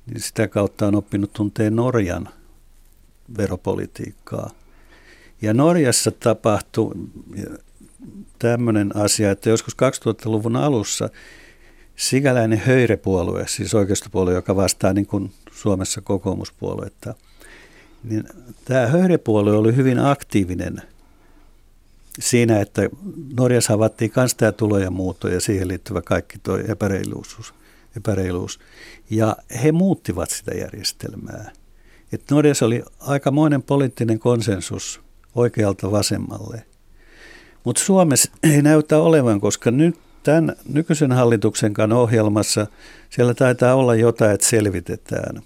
[0.06, 2.30] niin sitä kautta on oppinut tunteen Norjan
[3.38, 4.50] veropolitiikkaa.
[5.42, 6.96] Ja Norjassa tapahtui
[8.40, 11.10] tämmöinen asia, että joskus 2000-luvun alussa
[12.02, 17.16] sikäläinen höyrepuolue, siis oikeistopuolue, joka vastaa niin kuin Suomessa kokoomuspuoluetta,
[18.04, 18.24] niin
[18.66, 20.82] tämä höyrepuolue oli hyvin aktiivinen
[22.20, 22.90] siinä, että
[23.38, 27.54] Norjassa havaittiin myös tämä tulojen muutto ja siihen liittyvä kaikki tuo epäreiluus,
[27.98, 28.60] epäreiluus.
[29.10, 31.52] Ja he muuttivat sitä järjestelmää.
[32.14, 35.02] Et Norjassa oli aikamoinen poliittinen konsensus
[35.36, 36.66] oikealta vasemmalle.
[37.64, 42.68] Mutta Suomessa ei näytä olevan, koska nyt tämän nykyisen hallituksen ohjelmassa
[43.10, 45.42] siellä taitaa olla jotain, että selvitetään.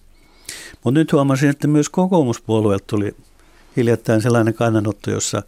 [0.83, 3.15] Mutta nyt huomasin, että myös kokoomuspuolueelta tuli
[3.77, 5.43] hiljattain sellainen kannanotto, jossa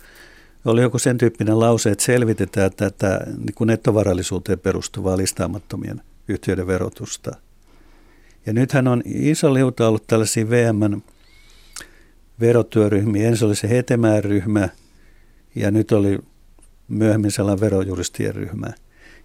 [0.65, 7.31] oli joku sen tyyppinen lause, että selvitetään tätä niin kuin nettovarallisuuteen perustuvaa listaamattomien yhtiöiden verotusta.
[8.45, 11.01] Ja nythän on iso liuta ollut tällaisia VM
[12.39, 13.27] verotyöryhmiä.
[13.27, 14.69] Ensin oli se Hetemään ryhmä
[15.55, 16.19] ja nyt oli
[16.87, 18.67] myöhemmin sellainen verojuristien ryhmä.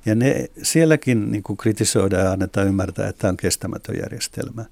[0.06, 4.64] Ja ne sielläkin niin kuin kritisoidaan ja annetaan ymmärtää, että tämä on kestämätön järjestelmä.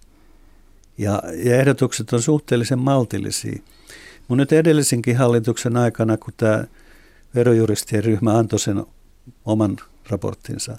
[0.98, 3.62] Ja, ja ehdotukset on suhteellisen maltillisia.
[4.28, 6.64] Mun nyt edellisinkin hallituksen aikana, kun tämä
[7.34, 8.84] verojuristien ryhmä antoi sen
[9.44, 9.76] oman
[10.08, 10.78] raporttinsa,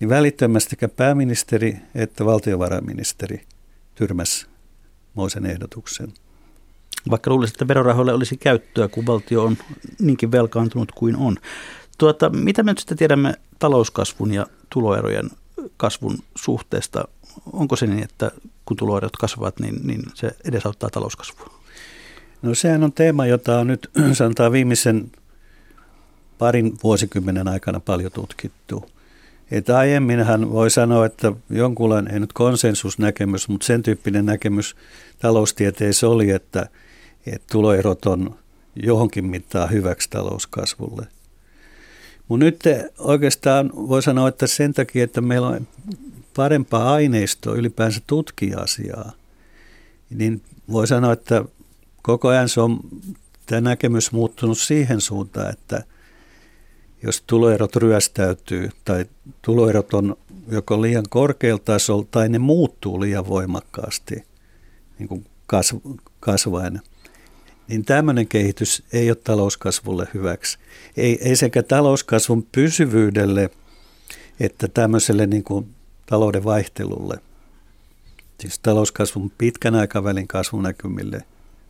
[0.00, 3.42] niin välittömästi pääministeri että valtiovarainministeri
[3.94, 4.46] tyrmäs
[5.14, 6.12] moisen ehdotuksen.
[7.10, 9.56] Vaikka luulisin, että verorahoille olisi käyttöä, kun valtio on
[10.00, 11.36] niinkin velkaantunut kuin on.
[11.98, 15.30] Tuota, mitä me nyt sitten tiedämme talouskasvun ja tuloerojen
[15.76, 17.08] kasvun suhteesta?
[17.52, 18.30] Onko se niin, että
[18.64, 21.50] kun tuloerot kasvavat, niin, niin se edesauttaa talouskasvua?
[22.42, 25.12] No sehän on teema, jota on nyt sanotaan viimeisen
[26.38, 28.90] parin vuosikymmenen aikana paljon tutkittu.
[29.50, 34.76] Että aiemminhan voi sanoa, että jonkunlainen, ei nyt konsensusnäkemys, mutta sen tyyppinen näkemys
[35.18, 36.68] taloustieteessä oli, että,
[37.26, 38.38] että tuloerot on
[38.76, 41.06] johonkin mittaan hyväksi talouskasvulle.
[42.28, 42.62] Mutta nyt
[42.98, 45.66] oikeastaan voi sanoa, että sen takia, että meillä on
[46.36, 49.12] parempaa aineistoa ylipäänsä tutkia asiaa,
[50.10, 51.44] niin voi sanoa, että
[52.02, 52.80] koko ajan se on
[53.46, 55.84] tämä näkemys muuttunut siihen suuntaan, että
[57.02, 59.06] jos tuloerot ryöstäytyy tai
[59.42, 60.16] tuloerot on
[60.48, 64.24] joko liian korkealla tasolla tai ne muuttuu liian voimakkaasti
[64.98, 65.26] niin kuin
[66.20, 66.80] kasvaen,
[67.68, 70.58] niin tämmöinen kehitys ei ole talouskasvulle hyväksi.
[70.96, 73.50] Ei, ei sekä talouskasvun pysyvyydelle
[74.40, 75.74] että tämmöiselle niin kuin
[76.06, 77.18] talouden vaihtelulle,
[78.40, 81.22] siis talouskasvun pitkän aikavälin kasvunäkymille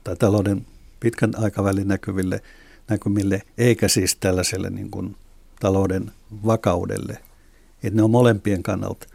[0.04, 0.66] tai talouden
[1.00, 2.42] pitkän aikavälin näkyville
[2.88, 5.16] näkymille, eikä siis tällaiselle niin kuin
[5.60, 6.12] talouden
[6.46, 7.18] vakaudelle.
[7.82, 9.06] Että ne on molempien kannalta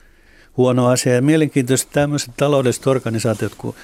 [0.57, 1.15] huono asia.
[1.15, 3.75] Ja mielenkiintoisesti tämmöiset taloudelliset organisaatiot kuin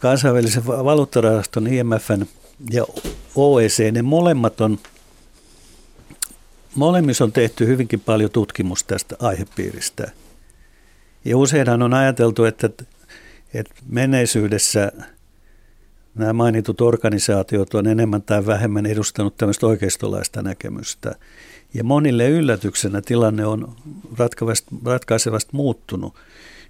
[0.00, 2.26] kansainvälisen valuuttarahaston IMFn
[2.70, 2.86] ja
[3.34, 4.78] OECD, ne molemmat on,
[6.74, 10.10] molemmissa on tehty hyvinkin paljon tutkimusta tästä aihepiiristä.
[11.24, 12.70] Ja useinhan on ajateltu, että,
[13.54, 14.92] että menneisyydessä
[16.14, 21.14] nämä mainitut organisaatiot on enemmän tai vähemmän edustanut tämmöistä oikeistolaista näkemystä.
[21.74, 23.76] Ja monille yllätyksenä tilanne on
[24.84, 26.14] ratkaisevasti muuttunut.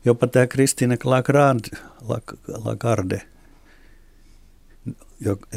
[0.06, 1.68] Jopa tämä Christine Lagarde,
[2.64, 3.22] Lagarde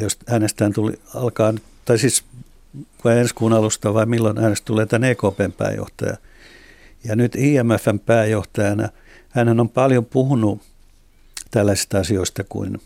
[0.00, 2.24] jos äänestään tuli, alkaa, tai siis
[3.02, 6.16] kun ensi kuun alusta vai milloin äänestä tulee tämän EKPn pääjohtaja.
[7.04, 8.88] Ja nyt IMFn pääjohtajana
[9.28, 10.62] hän on paljon puhunut
[11.50, 12.80] tällaisista asioista kuin,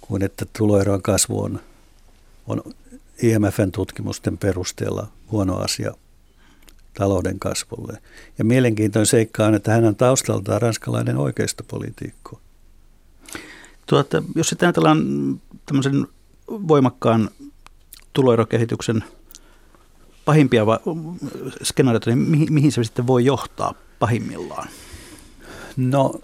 [0.00, 1.60] kuin että tuloerojen kasvu on,
[2.46, 2.62] on
[3.22, 5.94] IMFn tutkimusten perusteella huono asia
[6.94, 7.98] talouden kasvulle.
[8.38, 12.40] Ja mielenkiintoinen seikka on, että hän on taustaltaan ranskalainen oikeistopolitiikko.
[13.86, 15.00] Tuota, jos sitten ajatellaan
[15.66, 16.06] tämmöisen
[16.48, 17.30] voimakkaan
[18.12, 19.04] tuloerokehityksen
[20.24, 20.80] pahimpia va-
[21.62, 24.68] skenaarioita, niin mihin, mihin se sitten voi johtaa pahimmillaan?
[25.76, 26.20] No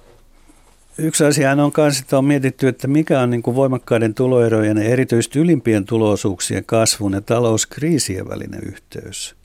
[0.98, 4.84] yksi asia on myös, että on mietitty, että mikä on niin kuin voimakkaiden tuloerojen ja
[4.84, 9.39] erityisesti ylimpien tuloosuuksien kasvun ja talouskriisien välinen yhteys.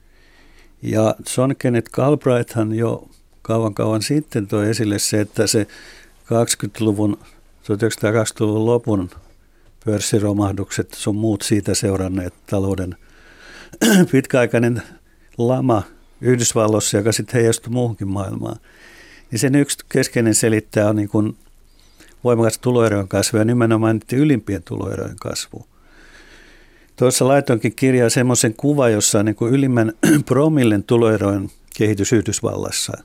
[0.82, 3.07] Ja John Kenneth Galbraithhan jo
[3.41, 5.67] kauan kauan sitten toi esille se, että se
[6.23, 7.17] 20-luvun
[7.63, 9.09] 1920-luvun lopun
[9.86, 12.95] pörssiromahdukset sun muut siitä seuranneet talouden
[14.11, 14.82] pitkäaikainen
[15.38, 15.84] lama
[16.21, 18.59] Yhdysvalloissa, joka sitten heijastui muuhunkin maailmaan,
[19.32, 21.38] niin sen yksi keskeinen selittää on niin kuin
[22.23, 25.67] voimakas tuloerojen kasvu ja nimenomaan ylimpien tuloerojen kasvu.
[26.95, 29.93] Tuossa laitoinkin kirjaa semmoisen kuva, jossa on niin kuin ylimmän
[30.25, 32.97] promillen tuloerojen kehitys Yhdysvallassa.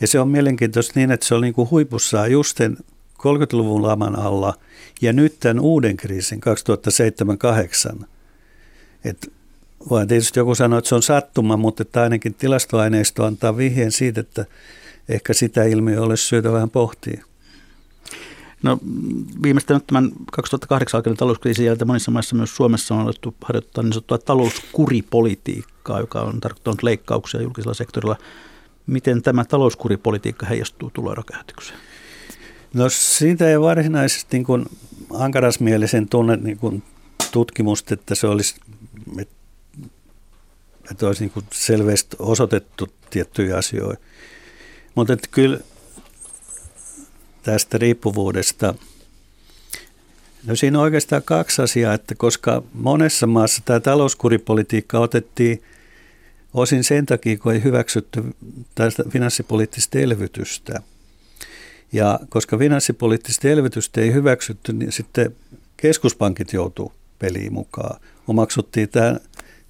[0.00, 2.76] Ja se on mielenkiintoista niin, että se on niin kuin huipussaan justen
[3.18, 4.54] 30-luvun laman alla
[5.00, 6.40] ja nyt tämän uuden kriisin
[8.00, 8.04] 2007-2008.
[9.04, 9.32] Et
[9.90, 14.20] voi tietysti joku sanoa, että se on sattuma, mutta että ainakin tilastoaineisto antaa vihjeen siitä,
[14.20, 14.44] että
[15.08, 17.24] ehkä sitä ilmiöä olisi syytä vähän pohtia.
[18.62, 18.78] No
[19.42, 24.18] viimeistään tämän 2008 alkaneen talouskriisin jälkeen monissa maissa myös Suomessa on alettu harjoittaa niin sanottua
[24.18, 28.16] talouskuripolitiikkaa, joka on tarkoittanut leikkauksia julkisella sektorilla.
[28.86, 31.78] Miten tämä talouskuripolitiikka heijastuu tuloerokehitykseen?
[32.74, 34.66] No siitä ei varsinaisesti niin kuin
[35.14, 36.82] ankarasmielisen tunne niin kuin
[37.32, 38.54] tutkimusta, että se olisi,
[39.18, 39.34] että,
[40.90, 44.02] että olisi niin kuin selvästi osoitettu tiettyjä asioita.
[44.94, 45.60] Mutta että kyllä
[47.50, 48.74] tästä riippuvuudesta,
[50.46, 55.62] no siinä on oikeastaan kaksi asiaa, että koska monessa maassa tämä talouskuripolitiikka otettiin
[56.54, 58.24] osin sen takia, kun ei hyväksytty
[58.74, 60.80] tästä finanssipoliittista elvytystä–
[61.92, 65.36] ja koska finanssipoliittista elvytystä ei hyväksytty, niin sitten
[65.76, 68.00] keskuspankit joutuu peliin mukaan.
[68.28, 69.16] Omaksuttiin tämä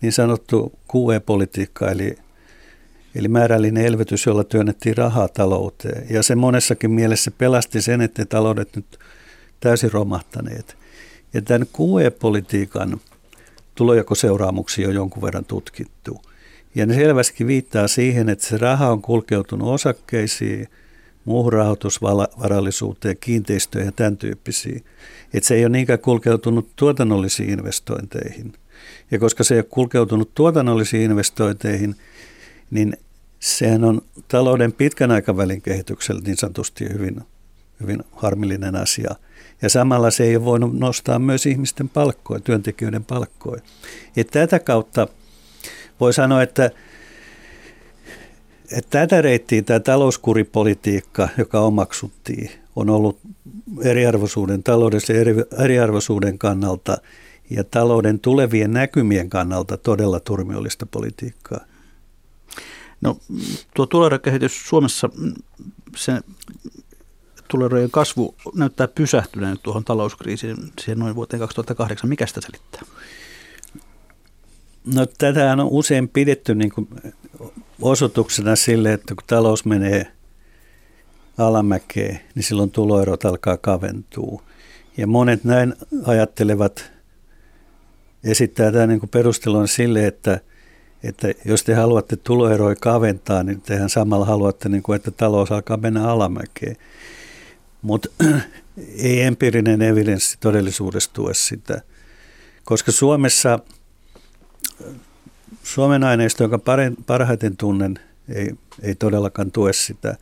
[0.01, 2.19] niin sanottu QE-politiikka, eli,
[3.15, 6.07] eli määrällinen elvytys, jolla työnnettiin rahaa talouteen.
[6.11, 8.99] Ja se monessakin mielessä pelasti sen, että taloudet nyt
[9.61, 10.77] täysin romahtaneet.
[11.35, 13.01] Ja tämän QE-politiikan
[13.75, 16.23] tulojakoseuraamuksia on jonkun verran tutkittu.
[16.75, 20.69] Ja ne selvästi viittaa siihen, että se raha on kulkeutunut osakkeisiin–
[21.29, 24.85] muuhun rahoitusvarallisuuteen, kiinteistöihin ja tämän tyyppisiin.
[25.35, 28.53] Että se ei ole niinkään kulkeutunut tuotannollisiin investointeihin.
[29.11, 31.95] Ja koska se ei ole kulkeutunut tuotannollisiin investointeihin,
[32.71, 32.97] niin
[33.41, 37.21] sehän on talouden pitkän aikavälin kehityksellä niin sanotusti hyvin,
[37.81, 39.15] hyvin harmillinen asia.
[39.63, 43.63] Ja samalla se ei ole voinut nostaa myös ihmisten palkkoja, työntekijöiden palkkoja.
[44.17, 45.09] Ja tätä kautta
[46.01, 46.71] voi sanoa, että
[48.73, 53.21] että tätä reittiä tämä talouskuripolitiikka, joka omaksuttiin, on ollut
[53.83, 56.99] eriarvoisuuden, taloudellisen eri, eriarvoisuuden kannalta
[57.51, 61.61] ja talouden tulevien näkymien kannalta todella turmiollista politiikkaa.
[63.01, 63.19] No
[63.75, 65.11] tuo tuloerokehitys Suomessa,
[65.97, 66.21] se
[67.49, 72.11] tuloerojen kasvu näyttää pysähtyneen tuohon talouskriisiin siihen noin vuoteen 2008.
[72.11, 72.83] Mikä sitä selittää?
[74.95, 76.89] No tätä on usein pidetty niin kuin
[77.81, 80.13] osoituksena sille, että kun talous menee
[81.39, 84.43] alamäkeen, niin silloin tuloerot alkaa kaventua.
[84.97, 85.75] Ja monet näin
[86.05, 86.93] ajattelevat,
[88.25, 90.41] esittää tämän niin perustelun sille, että,
[91.03, 95.77] että jos te haluatte tuloeroja kaventaa, niin tehän samalla haluatte, niin kuin, että talous alkaa
[95.77, 96.77] mennä alamäkeen.
[97.83, 98.09] Mutta
[98.99, 101.83] ei empiirinen evidenssi todellisuudessa tue sitä,
[102.65, 103.59] koska Suomessa–
[105.63, 106.59] Suomen aineisto, jonka
[107.07, 108.51] parhaiten tunnen, ei,
[108.83, 110.17] ei todellakaan tue sitä.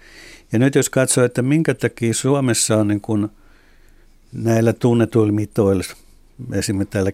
[0.53, 3.29] Ja nyt jos katsoo, että minkä takia Suomessa on niin kuin
[4.33, 5.85] näillä tunnetuilla mitoilla,
[6.53, 7.11] esimerkiksi tällä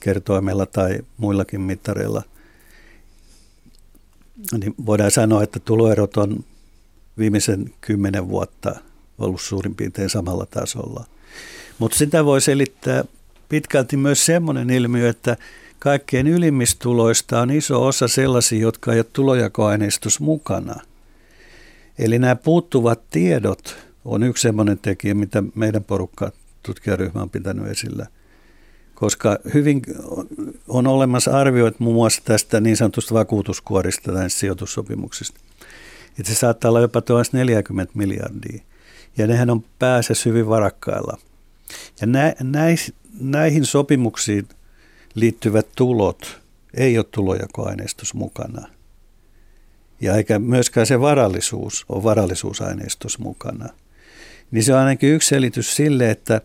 [0.00, 2.22] kertoimella tai muillakin mittareilla,
[4.58, 6.44] niin voidaan sanoa, että tuloerot on
[7.18, 8.74] viimeisen kymmenen vuotta
[9.18, 11.04] ollut suurin piirtein samalla tasolla.
[11.78, 13.04] Mutta sitä voi selittää
[13.48, 15.36] pitkälti myös semmoinen ilmiö, että
[15.78, 20.74] kaikkein ylimmistuloista on iso osa sellaisia, jotka ei ole tulojakoaineistus mukana.
[21.98, 26.32] Eli nämä puuttuvat tiedot on yksi sellainen tekijä, mitä meidän porukka
[26.62, 28.06] tutkijaryhmä on pitänyt esillä.
[29.00, 29.82] Koska hyvin
[30.68, 35.40] on olemassa arvioit muun muassa tästä niin sanotusta vakuutuskuorista tai sijoitussopimuksista.
[36.18, 38.62] Että se saattaa olla jopa 40 miljardia.
[39.18, 41.18] Ja nehän on pääasiassa hyvin varakkailla.
[42.00, 42.34] Ja nä,
[43.20, 44.48] näihin sopimuksiin–
[45.14, 46.40] liittyvät tulot
[46.74, 48.68] ei ole tulojakoaineistus mukana.
[50.00, 53.68] Ja eikä myöskään se varallisuus ole varallisuusaineistossa mukana.
[54.50, 56.40] Niin se on ainakin yksi selitys sille, että,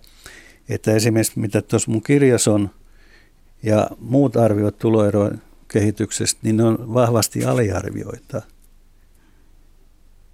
[0.70, 2.70] että esimerkiksi mitä tuossa mun kirjassa on
[3.64, 8.42] ja muut arviot tuloerojen kehityksestä, niin ne on vahvasti aliarvioita.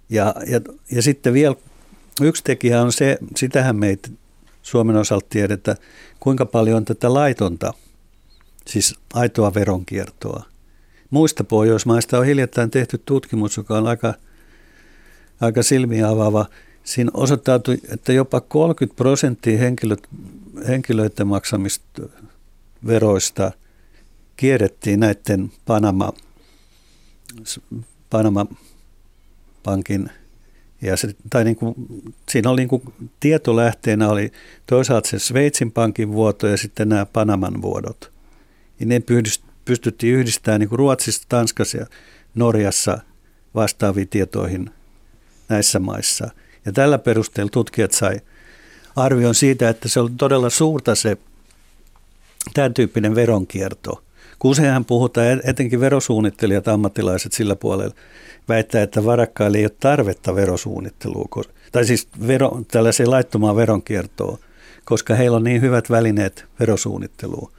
[0.08, 0.60] Ja, ja,
[0.90, 1.54] ja sitten vielä
[2.20, 4.08] yksi tekijä on se, sitähän meitä
[4.62, 5.76] Suomen osalta tiedetään,
[6.20, 7.74] kuinka paljon on tätä laitonta
[8.66, 10.44] siis aitoa veronkiertoa.
[11.10, 14.14] Muista Pohjoismaista on hiljattain tehty tutkimus, joka on aika,
[15.40, 16.46] aika silmiä avaava.
[16.84, 19.96] Siinä osoittautui, että jopa 30 prosenttia henkilö,
[20.68, 22.02] henkilöiden maksamista
[22.86, 23.52] veroista
[24.36, 26.12] kierrettiin näiden Panama,
[28.10, 30.10] Panama-pankin
[30.82, 31.74] Ja se, tai niin kuin,
[32.30, 32.82] siinä oli niin kuin,
[33.20, 34.32] tietolähteenä oli
[34.66, 38.12] toisaalta se Sveitsin pankin vuoto ja sitten nämä Panaman vuodot.
[38.80, 39.02] Ja ne
[39.64, 41.86] pystyttiin yhdistämään niin kuin Ruotsissa, Tanskassa ja
[42.34, 42.98] Norjassa
[43.54, 44.70] vastaaviin tietoihin
[45.48, 46.30] näissä maissa.
[46.66, 48.20] Ja tällä perusteella tutkijat sai
[48.96, 51.16] arvion siitä, että se on todella suurta se
[52.54, 54.02] tämän tyyppinen veronkierto.
[54.38, 57.94] Kun useinhan puhutaan, etenkin verosuunnittelijat, ammattilaiset sillä puolella,
[58.48, 64.38] väittää, että varakkaille ei ole tarvetta verosuunnittelua, tai siis vero, tällaiseen laittomaan veronkiertoon,
[64.84, 67.52] koska heillä on niin hyvät välineet verosuunnitteluun.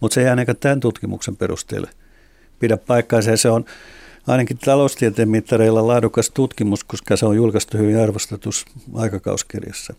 [0.00, 1.88] Mutta se ei ainakaan tämän tutkimuksen perusteella
[2.58, 3.36] pidä paikkaansa.
[3.36, 3.64] Se on
[4.26, 9.94] ainakin taloustieteen mittareilla laadukas tutkimus, koska se on julkaistu hyvin arvostetussa aikakauskirjassa.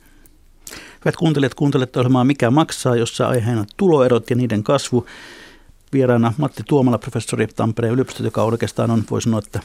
[1.05, 5.05] Hyvät kuuntelijat, kuuntelette ohjelmaa Mikä maksaa, jossa aiheena tuloerot ja niiden kasvu.
[5.93, 9.59] Vieraana Matti Tuomala, professori Tampereen yliopistosta, joka oikeastaan on, voi sanoa, että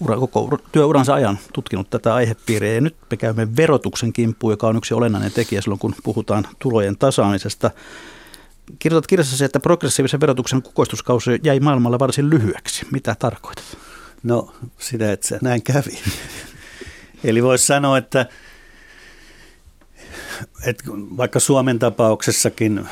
[0.00, 2.74] ura, koko työuransa ajan tutkinut tätä aihepiiriä.
[2.74, 6.98] Ja nyt me käymme verotuksen kimppuun, joka on yksi olennainen tekijä silloin, kun puhutaan tulojen
[6.98, 7.70] tasaamisesta.
[8.78, 12.86] Kirjoitat kirjassasi, että progressiivisen verotuksen kukoistuskausi jäi maailmalla varsin lyhyeksi.
[12.90, 13.64] Mitä tarkoitat?
[14.24, 15.98] No sitä, että se näin kävi.
[17.24, 18.26] Eli voisi sanoa, että,
[20.66, 22.86] että vaikka Suomen tapauksessakin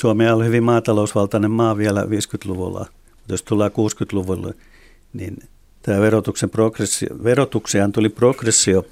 [0.00, 4.54] Suomi oli hyvin maatalousvaltainen maa vielä 50-luvulla, mutta jos tullaan 60-luvulle,
[5.12, 5.36] niin
[5.82, 8.86] tämä verotuksen progressio, verotukseen tuli progressio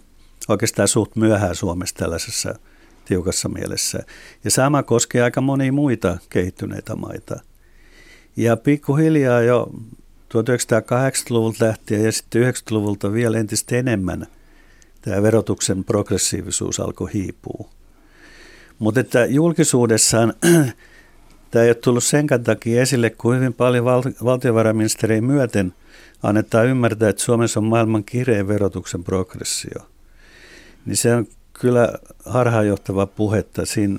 [0.49, 2.55] oikeastaan suht myöhään Suomessa tällaisessa
[3.05, 3.99] tiukassa mielessä.
[4.45, 7.41] Ja sama koskee aika monia muita kehittyneitä maita.
[8.37, 9.70] Ja pikkuhiljaa jo
[10.35, 14.26] 1980-luvulta lähtien ja sitten 90-luvulta vielä entistä enemmän
[15.03, 17.68] tämä verotuksen progressiivisuus alkoi hiipua.
[18.78, 20.35] Mutta että julkisuudessaan
[21.51, 25.74] tämä ei ole tullut sen takia esille, kun hyvin paljon val- valtiovarainministeriin myöten
[26.22, 29.87] annetaan ymmärtää, että Suomessa on maailman kirein verotuksen progressio.
[30.87, 31.93] Niin se on kyllä
[32.26, 33.66] harhaanjohtava puhetta.
[33.66, 33.99] Siinä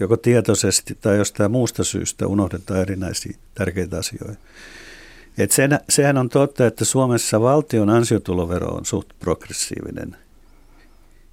[0.00, 4.36] joko tietoisesti tai jostain muusta syystä unohdetaan erinäisiä tärkeitä asioita.
[5.38, 10.16] Et sen, sehän on totta, että Suomessa valtion ansiotulovero on suht progressiivinen.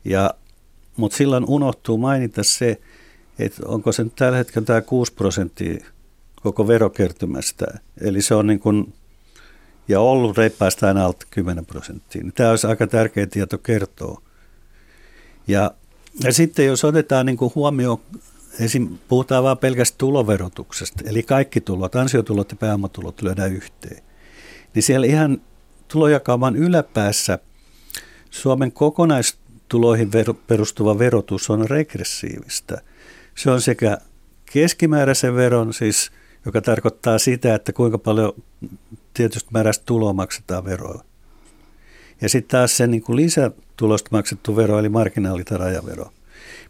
[0.05, 0.33] Ja,
[0.97, 2.81] mutta silloin unohtuu mainita se,
[3.39, 5.85] että onko se nyt tällä hetkellä tämä 6 prosenttia
[6.41, 7.65] koko verokertymästä.
[8.01, 8.93] Eli se on niin kuin,
[9.87, 12.23] ja ollut reippaasti aina alta 10 prosenttia.
[12.35, 14.21] Tämä olisi aika tärkeä tieto kertoa.
[15.47, 15.71] Ja,
[16.23, 17.99] ja sitten jos otetaan niin kuin huomioon,
[18.59, 18.97] esim.
[19.07, 24.03] puhutaan vain pelkästään tuloverotuksesta, eli kaikki tulot, ansiotulot ja pääomatulot lyödään yhteen,
[24.75, 25.41] niin siellä ihan
[25.87, 27.39] tulojakauman yläpäässä
[28.29, 30.09] Suomen kokonaistuloihin
[30.47, 32.81] perustuva verotus on regressiivistä.
[33.35, 33.97] Se on sekä
[34.53, 36.11] keskimääräisen veron, siis,
[36.45, 38.33] joka tarkoittaa sitä, että kuinka paljon
[39.13, 41.03] tietysti määrästä tuloa maksetaan veroa.
[42.21, 46.11] Ja sitten taas se niin kuin lisätulosta maksettu vero, eli marginaali- tai rajavero.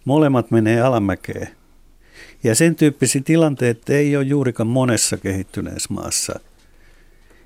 [0.05, 1.47] Molemmat menee alamäkeen.
[2.43, 6.39] Ja sen tyyppisiä tilanteita ei ole juurikaan monessa kehittyneessä maassa.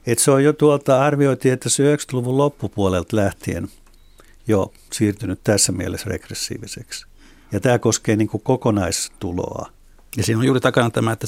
[0.07, 3.67] Et se on jo tuolta arvioitiin, että se 90-luvun loppupuolelta lähtien
[4.47, 7.05] jo siirtynyt tässä mielessä regressiiviseksi.
[7.51, 9.69] Ja tämä koskee niin kuin kokonaistuloa.
[10.17, 11.27] Ja siinä on juuri takana tämä, että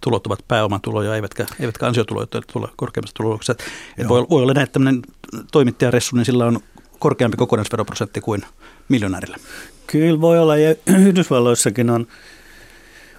[0.00, 3.64] tulot ovat pääomatuloja, eivätkä, eivätkä ansiotuloja tule korkeammasta tuloksesta.
[4.08, 5.02] Voi, voi olla näin, että tämmöinen
[5.52, 6.60] toimittajaressu, niin sillä on
[6.98, 8.42] korkeampi kokonaisveroprosentti kuin
[8.88, 9.36] miljonäärillä.
[9.86, 10.74] Kyllä voi olla, ja
[11.06, 12.06] Yhdysvalloissakin on,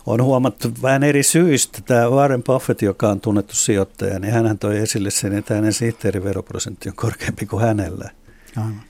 [0.08, 1.82] on huomattu vähän eri syistä.
[1.86, 6.89] Tämä Warren Buffett, joka on tunnettu sijoittaja, niin hän toi esille sen, että hänen sihteeriveroprosentti
[6.89, 8.12] on korkeampi kuin hänellä.
[8.58, 8.82] Aivan.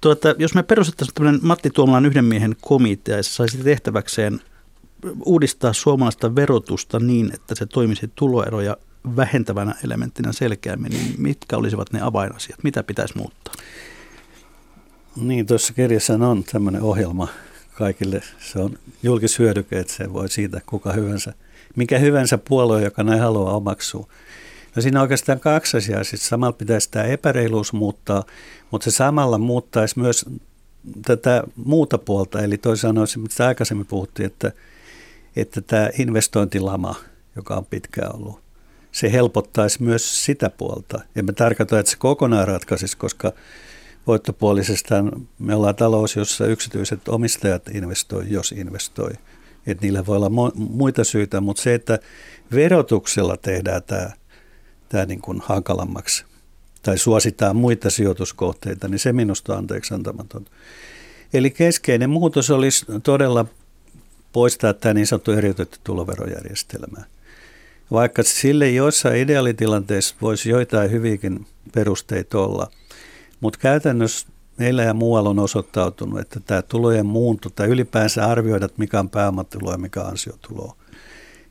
[0.00, 4.40] Tuota, jos me perustettaisiin tämmöinen Matti Tuomalan yhden miehen komitea ja se saisi tehtäväkseen
[5.24, 8.76] uudistaa suomalaista verotusta niin, että se toimisi tuloeroja
[9.16, 12.62] vähentävänä elementtinä selkeämmin, niin mitkä olisivat ne avainasiat?
[12.62, 13.54] Mitä pitäisi muuttaa?
[15.16, 17.28] Niin, tuossa kirjassa on tämmöinen ohjelma
[17.76, 18.22] kaikille.
[18.38, 21.32] Se on julkishyödyke, että se voi siitä kuka hyvänsä,
[21.76, 24.08] mikä hyvänsä puolue, joka näin haluaa omaksua.
[24.76, 26.04] No siinä on oikeastaan kaksi asiaa.
[26.04, 28.24] Siis samalla pitäisi tämä epäreiluus muuttaa,
[28.70, 30.24] mutta se samalla muuttaisi myös
[31.06, 32.42] tätä muuta puolta.
[32.42, 34.52] Eli toisin sanoen, mitä aikaisemmin puhuttiin, että,
[35.36, 36.94] että tämä investointilama,
[37.36, 38.40] joka on pitkään ollut,
[38.92, 41.00] se helpottaisi myös sitä puolta.
[41.14, 43.32] Ja me tarkoitan, että se kokonaan ratkaisisi, koska
[44.06, 44.94] voittopuolisesta
[45.38, 49.10] me ollaan talous, jossa yksityiset omistajat investoi, jos investoi.
[49.66, 51.98] Että niillä voi olla muita syitä, mutta se, että
[52.54, 54.10] verotuksella tehdään tämä,
[54.88, 56.24] tämä niin kuin hankalammaksi
[56.82, 60.46] tai suositaan muita sijoituskohteita, niin se minusta on anteeksi antamaton.
[61.34, 63.46] Eli keskeinen muutos olisi todella
[64.32, 67.04] poistaa tämä niin sanottu eriytetty tuloverojärjestelmä.
[67.90, 72.70] Vaikka sille joissain ideaalitilanteissa voisi joitain hyvinkin perusteita olla,
[73.40, 74.28] mutta käytännössä
[74.58, 79.72] meillä ja muualla on osoittautunut, että tämä tulojen muunto tai ylipäänsä arvioida, mikä on pääomatulo
[79.72, 80.16] ja mikä on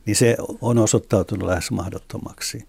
[0.06, 2.68] niin se on osoittautunut lähes mahdottomaksi.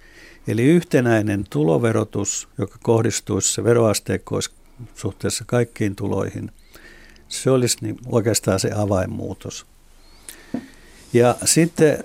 [0.49, 4.41] Eli yhtenäinen tuloverotus, joka kohdistuisi se veroasteikko
[4.95, 6.53] suhteessa kaikkiin tuloihin,
[7.29, 9.67] se olisi niin oikeastaan se avainmuutos.
[11.13, 12.05] Ja sitten,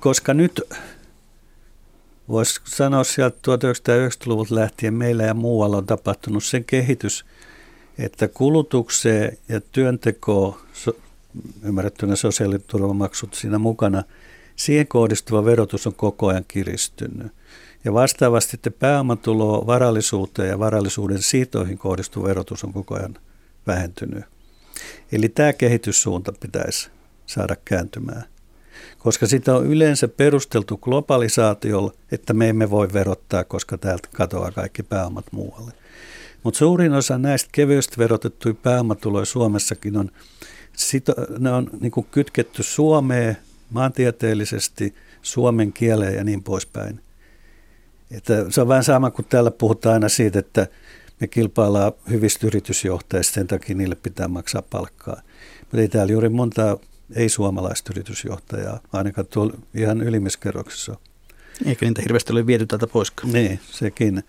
[0.00, 0.62] koska nyt
[2.28, 7.24] voisi sanoa sieltä 1990-luvulta lähtien meillä ja muualla on tapahtunut sen kehitys,
[7.98, 10.56] että kulutukseen ja työntekoon,
[11.62, 14.02] ymmärrettynä sosiaaliturvamaksut siinä mukana,
[14.56, 17.32] siihen kohdistuva verotus on koko ajan kiristynyt.
[17.84, 23.16] Ja vastaavasti että pääomatulo varallisuuteen ja varallisuuden siitoihin kohdistuva verotus on koko ajan
[23.66, 24.24] vähentynyt.
[25.12, 26.90] Eli tämä kehityssuunta pitäisi
[27.26, 28.24] saada kääntymään.
[28.98, 34.82] Koska sitä on yleensä perusteltu globalisaatiolla, että me emme voi verottaa, koska täältä katoaa kaikki
[34.82, 35.72] pääomat muualle.
[36.42, 40.10] Mutta suurin osa näistä kevyesti verotettuja pääomatuloja Suomessakin on,
[41.38, 43.36] ne on niin kytketty Suomeen
[43.70, 47.00] maantieteellisesti, suomen kieleen ja niin poispäin.
[48.10, 50.66] Että se on vähän sama kuin täällä puhutaan aina siitä, että
[51.20, 55.22] me kilpaillaan hyvistä yritysjohtajista, sen takia niille pitää maksaa palkkaa.
[55.60, 56.78] Mutta ei täällä juuri monta
[57.14, 60.96] ei-suomalaista yritysjohtajaa, ainakaan tuolla ihan ylimmiskerroksessa
[61.64, 63.32] Eikö niitä hirveästi ole viety täältä poiskaan?
[63.32, 64.22] Niin, sekin.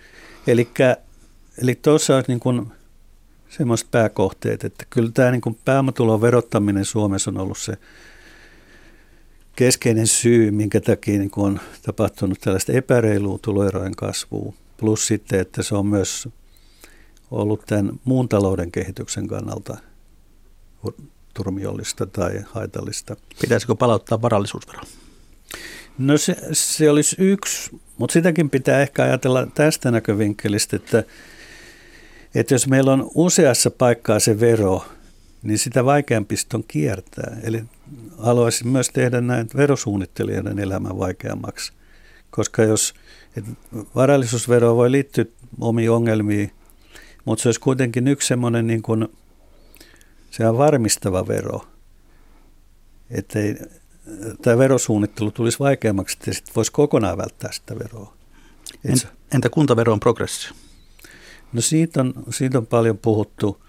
[0.48, 0.98] Elikkä,
[1.62, 2.72] eli tuossa on niin kuin
[3.50, 7.78] semmoiset pääkohteet, että kyllä tämä niin kuin pääomatulon verottaminen Suomessa on ollut se
[9.56, 14.54] keskeinen syy, minkä takia niin on tapahtunut tällaista epäreilua tuloerojen kasvua.
[14.78, 16.30] Plus sitten, että se on myös
[17.32, 19.78] ollut tämän muun talouden kehityksen kannalta
[21.40, 23.16] turmiollista tai haitallista.
[23.42, 24.82] Pitäisikö palauttaa varallisuusvero?
[25.98, 31.04] No se, se olisi yksi, mutta sitäkin pitää ehkä ajatella tästä näkövinkkelistä, että,
[32.36, 34.86] että jos meillä on useassa paikkaa se vero,
[35.44, 37.38] niin sitä vaikeampi on kiertää.
[37.44, 37.64] Eli
[38.18, 41.74] haluaisin myös tehdä näin verosuunnittelijoiden elämän vaikeammaksi,
[42.32, 42.94] koska jos
[43.96, 45.26] varallisuusvero voi liittyä
[45.60, 46.52] omiin ongelmiin,
[47.26, 49.08] mutta se olisi kuitenkin yksi semmoinen niin kuin,
[50.32, 51.68] se on varmistava vero,
[53.12, 53.40] että
[54.42, 58.14] tämä verosuunnittelu tulisi vaikeammaksi, että sitten voisi kokonaan välttää sitä veroa.
[58.86, 60.52] Entä, entä kuntaveron progressio?
[61.54, 63.66] No siitä on, siitä on paljon puhuttu.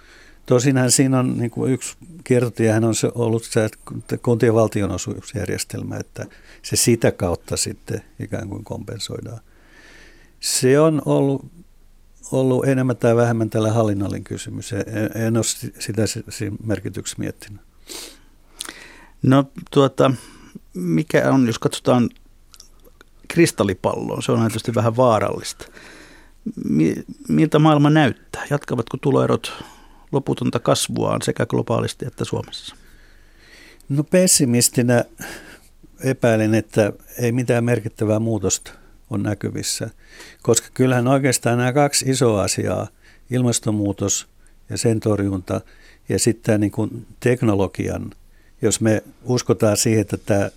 [0.47, 6.27] Tosinhan siinä on niin kuin yksi kiertotiehän on se ollut se että kuntien valtionosuusjärjestelmä, että
[6.63, 9.41] se sitä kautta sitten ikään kuin kompensoidaan.
[10.41, 11.47] Se on ollut,
[12.33, 14.73] ollut enemmän tai vähemmän tällä hallinnollin kysymys.
[14.73, 14.83] En,
[15.15, 15.45] en ole
[15.79, 17.61] sitä siinä merkityksessä miettinyt.
[19.23, 20.13] No tuota,
[20.75, 22.11] mikä on, jos katsotaan
[23.29, 25.67] kristallipalloon, se on tietysti vähän vaarallista.
[27.29, 28.47] Miltä maailma näyttää?
[28.51, 29.65] Jatkavatko tuloerot
[30.13, 32.77] loputonta kasvuaan sekä globaalisti että Suomessa?
[33.89, 35.05] No pessimistinä
[36.05, 38.73] epäilen, että ei mitään merkittävää muutosta
[39.11, 39.91] on näkyvissä,
[40.43, 42.89] koska kyllähän oikeastaan nämä kaksi isoa asiaa,
[43.31, 44.29] ilmastonmuutos
[44.69, 45.61] ja sen torjunta
[46.09, 48.11] ja sitten niin kuin teknologian,
[48.63, 50.51] jos me uskotaan siihen, että tämä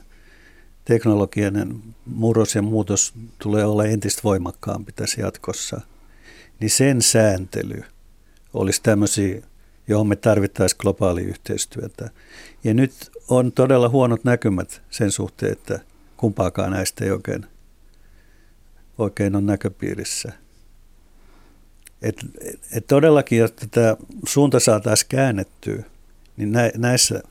[0.86, 5.82] teknologian murros ja muutos tulee olla entistä voimakkaampi tässä jatkossa,
[6.60, 7.84] niin sen sääntely–
[8.54, 9.42] olisi tämmöisiä,
[9.88, 12.10] johon me tarvittaisiin globaalia yhteistyötä.
[12.64, 15.80] Ja nyt on todella huonot näkymät sen suhteen, että
[16.18, 17.46] kumpaakaan näistä ei oikein,
[18.98, 20.32] oikein on näköpiirissä.
[22.02, 22.16] Et,
[22.72, 25.84] et todellakin, jotta tämä suunta saataisiin käännettyä,
[26.38, 27.24] niin nä, näissä,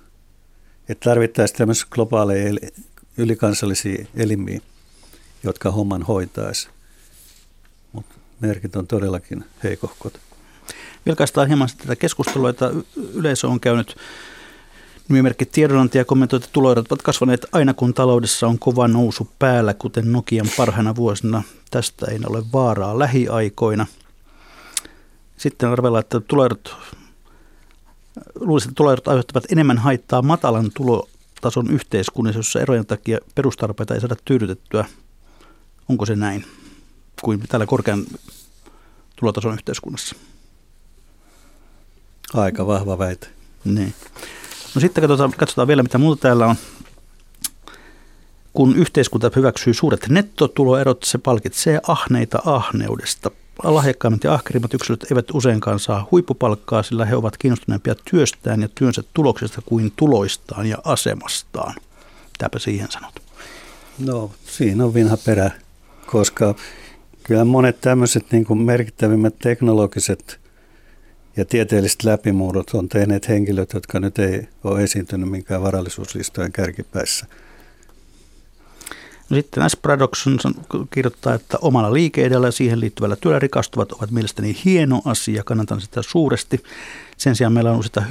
[0.88, 2.54] että tarvittaisiin tämmöisiä globaaleja
[3.16, 4.60] ylikansallisia elimiä,
[5.42, 6.68] jotka homman hoitaisi.
[7.92, 10.20] Mutta merkit on todellakin heikohkot
[11.06, 12.70] vilkaistaan hieman tätä keskustelua, että
[13.14, 13.96] yleisö on käynyt
[15.08, 19.74] Nimimerkki tiedonantaja ja kommentoi, että tuloerot ovat kasvaneet aina kun taloudessa on kova nousu päällä,
[19.74, 21.42] kuten Nokian parhaina vuosina.
[21.70, 23.86] Tästä ei ole vaaraa lähiaikoina.
[25.36, 26.76] Sitten arvella, että tuloerot,
[28.40, 34.16] luulisin, että tuloerot aiheuttavat enemmän haittaa matalan tulotason yhteiskunnassa, jossa erojen takia perustarpeita ei saada
[34.24, 34.84] tyydytettyä.
[35.88, 36.44] Onko se näin
[37.22, 38.04] kuin tällä korkean
[39.16, 40.16] tulotason yhteiskunnassa?
[42.34, 43.28] Aika vahva väite.
[43.64, 43.94] Niin.
[44.74, 46.56] No sitten katsotaan, katsotaan vielä, mitä muuta täällä on.
[48.52, 53.30] Kun yhteiskunta hyväksyy suuret nettotuloerot, se palkitsee ahneita ahneudesta.
[53.62, 59.02] Lahjakkaimmat ja ahkerimmat yksilöt eivät useinkaan saa huippupalkkaa, sillä he ovat kiinnostuneempia työstään ja työnsä
[59.14, 61.74] tuloksesta kuin tuloistaan ja asemastaan.
[62.32, 63.14] Mitäpä siihen sanot?
[63.98, 65.50] No, siinä on vinha perä,
[66.06, 66.54] koska
[67.22, 70.41] kyllä monet tämmöiset niin merkittävimmät teknologiset
[71.36, 77.26] ja tieteelliset läpimurrot on tehneet henkilöt, jotka nyt ei ole esiintynyt minkään varallisuuslistojen kärkipäissä.
[79.30, 79.76] No sitten S.
[79.82, 80.38] Braddockson
[80.90, 86.02] kirjoittaa, että omalla liike ja siihen liittyvällä työllä rikastuvat ovat mielestäni hieno asia, kannatan sitä
[86.02, 86.62] suuresti.
[87.16, 88.02] Sen sijaan meillä on sitä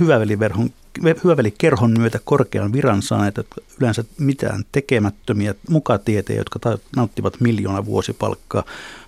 [1.23, 3.35] hyvävelikerhon myötä korkean viran saaneet,
[3.79, 8.63] yleensä mitään tekemättömiä mukatieteitä, jotka nauttivat miljoona vuosipalkkaa.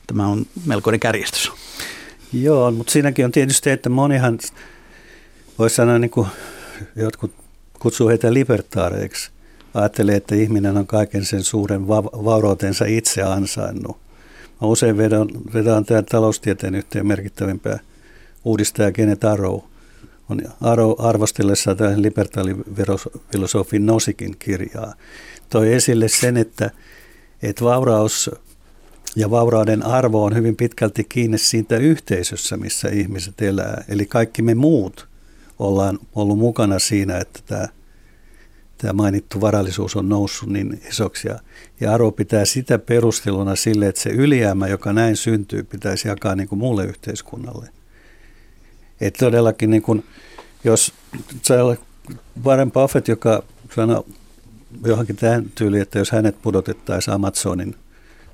[0.07, 1.51] Tämä on melkoinen kärjestys.
[2.34, 4.39] Joo, mutta siinäkin on tietysti, että monihan,
[5.59, 6.27] voisi sanoa niin kuin
[6.95, 7.31] jotkut
[7.79, 9.31] kutsuu heitä libertaareiksi,
[9.73, 13.97] ajattelee, että ihminen on kaiken sen suuren va- vaurautensa itse ansainnut.
[14.61, 17.79] Mä usein vedän, vedän tämän taloustieteen yhteen merkittävimpää
[18.45, 19.59] uudistaja Kenneth Arrow.
[20.29, 24.93] On Arrow arvostellessa tämän libertaalifilosofin Nosikin kirjaa.
[25.49, 26.71] Toi esille sen, että,
[27.43, 28.31] että vauraus
[29.16, 33.84] ja vaurauden arvo on hyvin pitkälti kiinni siitä yhteisössä, missä ihmiset elää.
[33.89, 35.07] Eli kaikki me muut
[35.59, 37.68] ollaan ollut mukana siinä, että tämä,
[38.78, 41.28] tämä mainittu varallisuus on noussut niin isoksi.
[41.80, 46.47] Ja, Aro pitää sitä perusteluna sille, että se ylijäämä, joka näin syntyy, pitäisi jakaa niin
[46.47, 47.70] kuin muulle yhteiskunnalle.
[49.01, 50.03] Että todellakin, niin kuin,
[50.64, 50.93] jos
[52.45, 53.43] Warren Buffett, joka
[53.76, 54.03] sanoi
[54.86, 57.76] johonkin tähän tyyliin, että jos hänet pudotettaisiin Amazonin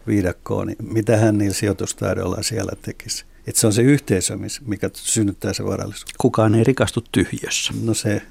[0.09, 3.25] viidakkoon, niin mitä hän niillä sijoitustaidoilla siellä tekisi?
[3.47, 6.13] Että se on se yhteisö, mikä synnyttää se varallisuus.
[6.17, 7.73] Kukaan ei rikastu tyhjössä.
[7.83, 8.21] No se.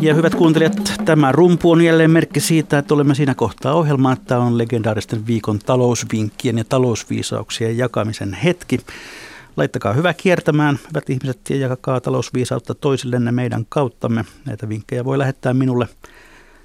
[0.00, 4.38] Ja hyvät kuuntelijat, tämä rumpu on jälleen merkki siitä, että olemme siinä kohtaa ohjelmaa, että
[4.38, 8.80] on legendaaristen viikon talousvinkkien ja talousviisauksien jakamisen hetki.
[9.56, 14.24] Laittakaa hyvä kiertämään, hyvät ihmiset, ja jakakaa talousviisautta toisillenne meidän kauttamme.
[14.44, 15.88] Näitä vinkkejä voi lähettää minulle–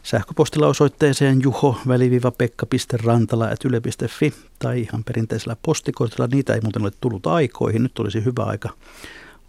[0.08, 6.28] sähköpostilla osoitteeseen juho-pekka.rantala.yle.fi tai ihan perinteisellä postikortilla.
[6.28, 7.84] Niitä ei muuten ole tullut aikoihin.
[7.84, 8.70] Nyt olisi hyvä aika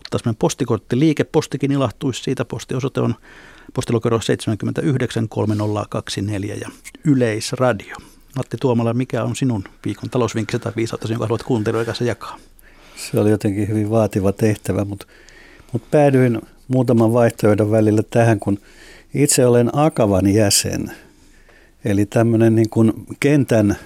[0.01, 1.25] ottaa semmoinen postikorttiliike.
[1.25, 2.45] Postikin ilahtuisi siitä.
[2.45, 3.15] Postiosoite on
[3.75, 6.69] postilokero 79 3024 ja
[7.05, 7.97] Yleisradio.
[8.37, 12.39] Matti Tuomala, mikä on sinun viikon talousvinkkisi tai viisautasi, jonka haluat kuuntelijoiden kanssa jakaa?
[12.97, 15.07] Se oli jotenkin hyvin vaativa tehtävä, mutta,
[15.73, 18.59] mutta päädyin muutaman vaihtoehdon välillä tähän, kun–
[19.15, 20.93] itse olen Akavan jäsen,
[21.85, 23.77] eli tämmöinen niin kuin kentän,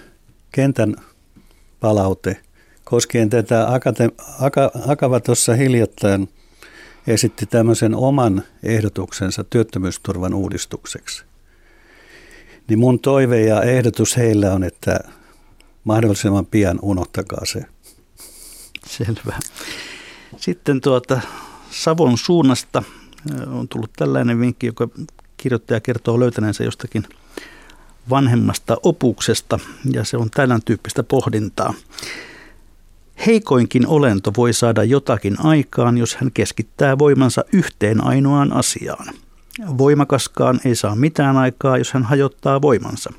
[0.53, 0.97] kentän
[1.81, 2.37] palaute
[2.85, 4.11] koskien tätä Akate,
[4.41, 6.29] Aka, Akava tuossa hiljattain
[7.07, 11.25] esitti tämmöisen oman ehdotuksensa työttömyysturvan uudistukseksi.
[12.69, 15.01] Niin mun toive ja ehdotus heillä on, että
[15.85, 17.65] mahdollisimman pian unohtakaa se.
[18.87, 19.39] Selvä.
[20.37, 21.21] Sitten tuota
[21.71, 22.83] Savon suunnasta
[23.47, 24.89] on tullut tällainen vinkki, joka
[25.37, 27.05] kirjoittaja kertoo löytäneensä jostakin
[28.11, 29.59] vanhemmasta opuksesta,
[29.93, 31.75] ja se on tällä tyyppistä pohdintaa.
[33.27, 39.15] Heikoinkin olento voi saada jotakin aikaan, jos hän keskittää voimansa yhteen ainoaan asiaan.
[39.79, 43.13] Voimakaskaan ei saa mitään aikaa, jos hän hajottaa voimansa.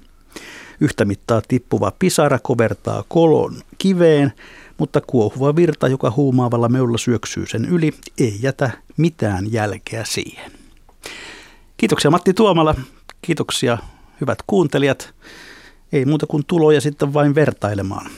[0.79, 4.33] Yhtä mittaa tippuva pisara kovertaa kolon kiveen,
[4.77, 10.51] mutta kuohuva virta, joka huumaavalla meulla syöksyy sen yli, ei jätä mitään jälkeä siihen.
[11.77, 12.75] Kiitoksia Matti Tuomala,
[13.21, 13.77] kiitoksia
[14.21, 15.13] hyvät kuuntelijat.
[15.91, 18.11] Ei muuta kuin tuloja sitten vain vertailemaan.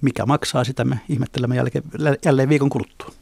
[0.00, 1.84] Mikä maksaa sitä me ihmettelemme jälkeen,
[2.24, 3.17] jälleen viikon kuluttua.